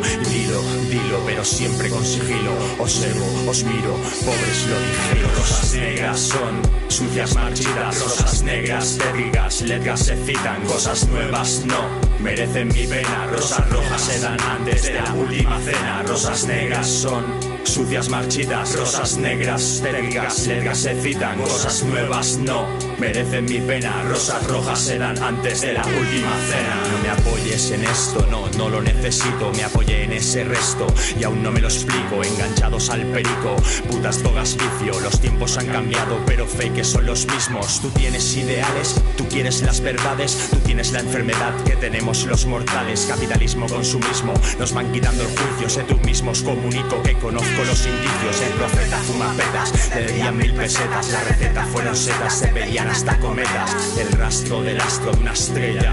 [0.99, 2.53] Dilo, pero siempre con sigilo.
[2.79, 3.95] Observo, os miro,
[4.25, 5.31] pobres lo dijeron.
[5.37, 8.01] Rosas negras son sucias marchitas.
[8.01, 10.63] Rosas negras, tétricas, letras se citan.
[10.65, 11.81] Cosas nuevas no
[12.21, 13.27] merecen mi pena.
[13.27, 16.03] Rosas rojas se dan antes de la última cena.
[16.03, 18.77] Rosas negras son sucias marchitas.
[18.77, 21.41] Rosas negras, tétricas, letras se citan.
[21.41, 22.67] Cosas nuevas no
[22.99, 24.03] merecen mi pena.
[24.09, 26.77] Rosas rojas se dan antes de la última cena.
[26.93, 29.53] No me apoyes en esto, no, no lo necesito.
[29.53, 30.87] Me apoyé en ese resto
[31.19, 32.23] y aún no me lo explico.
[32.23, 33.57] Enganchados al perico,
[33.91, 34.99] putas togas vicio.
[35.01, 37.81] Los tiempos han cambiado, pero fake son los mismos.
[37.81, 43.07] Tú tienes ideales, tú quieres las verdades, tú tienes la enfermedad que tenemos los mortales.
[43.09, 45.69] Capitalismo, consumismo, nos van quitando el juicio.
[45.69, 48.41] Sé tú mismos comunico que conozco los indicios.
[48.43, 51.11] El profeta fuma petas, le debían mil pesetas.
[51.11, 53.99] La receta fueron setas, se veían hasta cometas.
[53.99, 55.93] El rastro del astro de una estrella.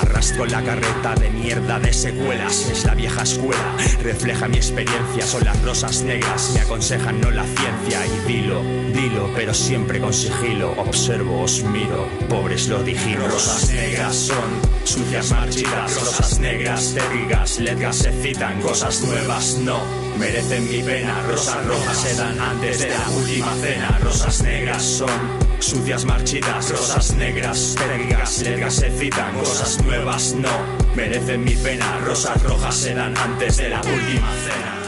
[0.00, 2.68] Arrastro la carreta de mierda de secuelas.
[2.70, 5.26] Es la vieja escuela, refleja mi experiencia.
[5.26, 8.06] Son las rosas negras, me aconsejan no la ciencia.
[8.06, 8.62] Y dilo,
[8.92, 10.72] dilo, pero siempre con sigilo.
[10.78, 13.30] Observo, os miro, pobres lo dijimos.
[13.30, 15.94] Rosas negras son sucias marchitas.
[15.94, 18.60] Rosas negras, térricas, letras se citan.
[18.60, 21.22] Cosas nuevas no merecen mi pena.
[21.26, 23.98] Rosas rojas se dan antes de la última cena.
[24.02, 25.20] Rosas negras son
[25.58, 26.70] sucias marchitas.
[26.70, 29.34] Rosas negras, térricas, letras se citan.
[29.34, 30.50] Cosas nuevas no
[30.94, 31.98] merecen mi pena.
[32.04, 34.79] Rosas rojas se dan antes de la última cena.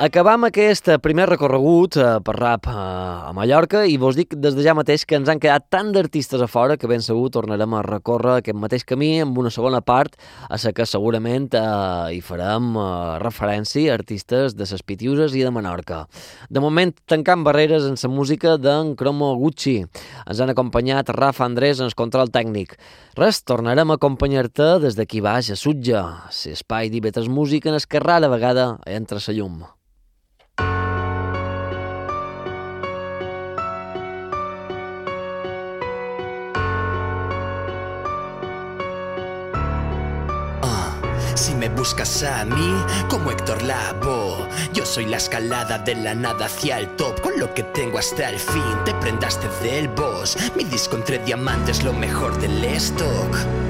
[0.00, 4.62] Acabam aquest primer recorregut eh, per rap eh, a Mallorca i vos dic des de
[4.64, 7.82] ja mateix que ens han quedat tant d'artistes a fora que ben segur tornarem a
[7.84, 10.14] recórrer aquest mateix camí amb una segona part
[10.48, 12.86] a la que segurament eh, hi farem eh,
[13.20, 15.98] referència a artistes de les Pitiuses i de Menorca.
[16.48, 19.82] De moment tancant barreres en la música d'en Cromo Gucci.
[20.24, 22.72] Ens han acompanyat Rafa Andrés en el control tècnic.
[23.20, 26.06] Res, tornarem a acompanyar-te des d'aquí baix a Sutja,
[26.46, 29.60] l'espai d'Ibetres Música en el que rara vegada entra la llum.
[41.80, 42.74] Buscas a mí,
[43.08, 47.18] como Héctor Labo, yo soy la escalada de la nada hacia el top.
[47.22, 50.36] Con lo que tengo hasta el fin, te prendaste del boss.
[50.54, 53.69] Mi disco entre diamantes, lo mejor del stock.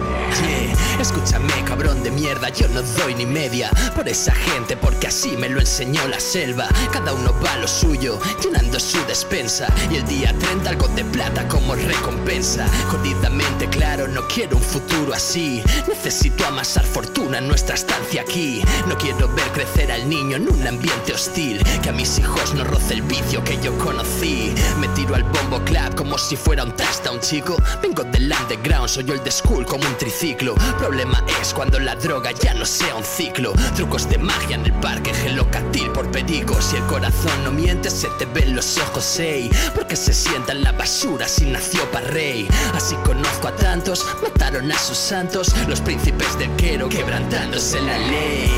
[1.00, 5.48] Escúchame, cabrón de mierda, yo no doy ni media por esa gente, porque así me
[5.48, 6.68] lo enseñó la selva.
[6.92, 9.66] Cada uno va a lo suyo, llenando su despensa.
[9.90, 12.66] Y el día 30 algo de plata como recompensa.
[12.90, 15.62] Jodidamente claro, no quiero un futuro así.
[15.88, 18.62] Necesito amasar fortuna en nuestra estancia aquí.
[18.86, 21.62] No quiero ver crecer al niño en un ambiente hostil.
[21.82, 24.54] Que a mis hijos no roce el vicio que yo conocí.
[24.78, 27.56] Me tiro al bombo club como si fuera un touchdown, chico.
[27.82, 30.29] Vengo del underground, soy old school como un triciclo.
[30.36, 33.52] Problema es cuando la droga ya no sea un ciclo.
[33.74, 36.60] Trucos de magia en el parque, gelocatil por perigo.
[36.60, 39.50] Si el corazón no miente, se te ven los ojos, ey.
[39.74, 42.48] Porque se sienta en la basura si nació para rey.
[42.74, 45.52] Así conozco a tantos, mataron a sus santos.
[45.68, 48.50] Los príncipes del quero quebrantándose la ley.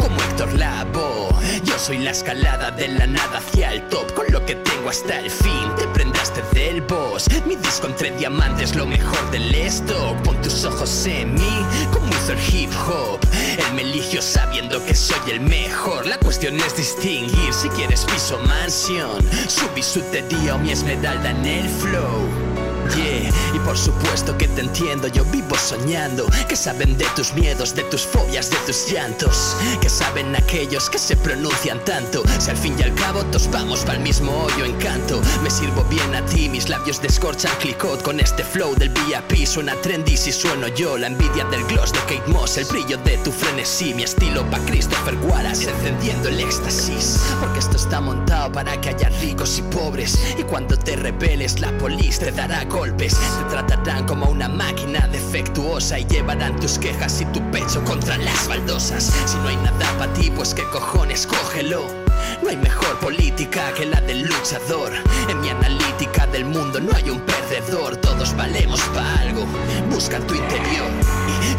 [0.00, 1.28] Como Héctor Labo.
[1.64, 4.12] Yo soy la escalada de la nada hacia el top.
[4.14, 7.26] Con lo que tengo hasta el fin, te prendaste del boss.
[7.46, 10.16] Mi disco entre diamantes, lo mejor del stock.
[10.22, 13.20] Pon tus ojos en mí, como hizo el hip hop.
[13.32, 16.06] Él me eligió sabiendo que soy el mejor.
[16.06, 19.24] La cuestión es distinguir si quieres piso mansión.
[19.48, 22.67] Su bisutería o mi esmeralda en el flow.
[22.96, 27.82] Y por supuesto que te entiendo, yo vivo soñando Que saben de tus miedos, de
[27.84, 32.22] tus fobias, de tus llantos Que saben aquellos que se pronuncian tanto.
[32.38, 35.20] Si al fin y al cabo todos vamos para el mismo hoyo encanto.
[35.42, 38.02] Me sirvo bien a ti, mis labios descorchan clicot.
[38.02, 40.96] Con este flow del VIP suena trendy si sueno yo.
[40.96, 43.94] La envidia del gloss de Kate Moss, el brillo de tu frenesí.
[43.94, 47.20] Mi estilo pa' Christopher Wallace, encendiendo el éxtasis.
[47.40, 50.18] Porque esto está montado para que haya ricos y pobres.
[50.38, 53.14] Y cuando te rebeles la polis te dará golpes.
[53.14, 58.48] Te tratarán como una máquina defectuosa y llevarán tus quejas y tu pecho contra las
[58.48, 59.12] baldosas.
[59.26, 61.97] Si no hay nada para ti, pues qué cojones, cógelo.
[62.42, 64.92] No hay mejor política que la del luchador.
[65.28, 67.96] En mi analítica del mundo no hay un perdedor.
[67.96, 69.46] Todos valemos para algo.
[69.90, 70.88] Busca tu interior.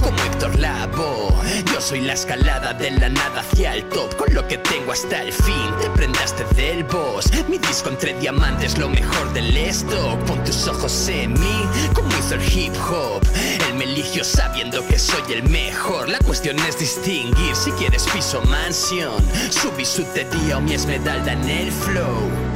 [0.02, 1.30] Como Héctor Labo,
[1.72, 4.16] yo soy la escalada de la nada hacia el top.
[4.16, 7.30] Con lo que tengo hasta el fin, te prendaste del boss.
[7.48, 10.18] Mi disco entre diamantes, lo mejor del stock.
[10.26, 13.22] Pon tus ojos en mí, como hizo el hip hop.
[13.80, 16.10] Me eligio sabiendo que soy el mejor.
[16.10, 19.24] La cuestión es distinguir si quieres piso mansión.
[19.50, 19.72] Su
[20.26, 22.49] día o mi esmeralda en el flow.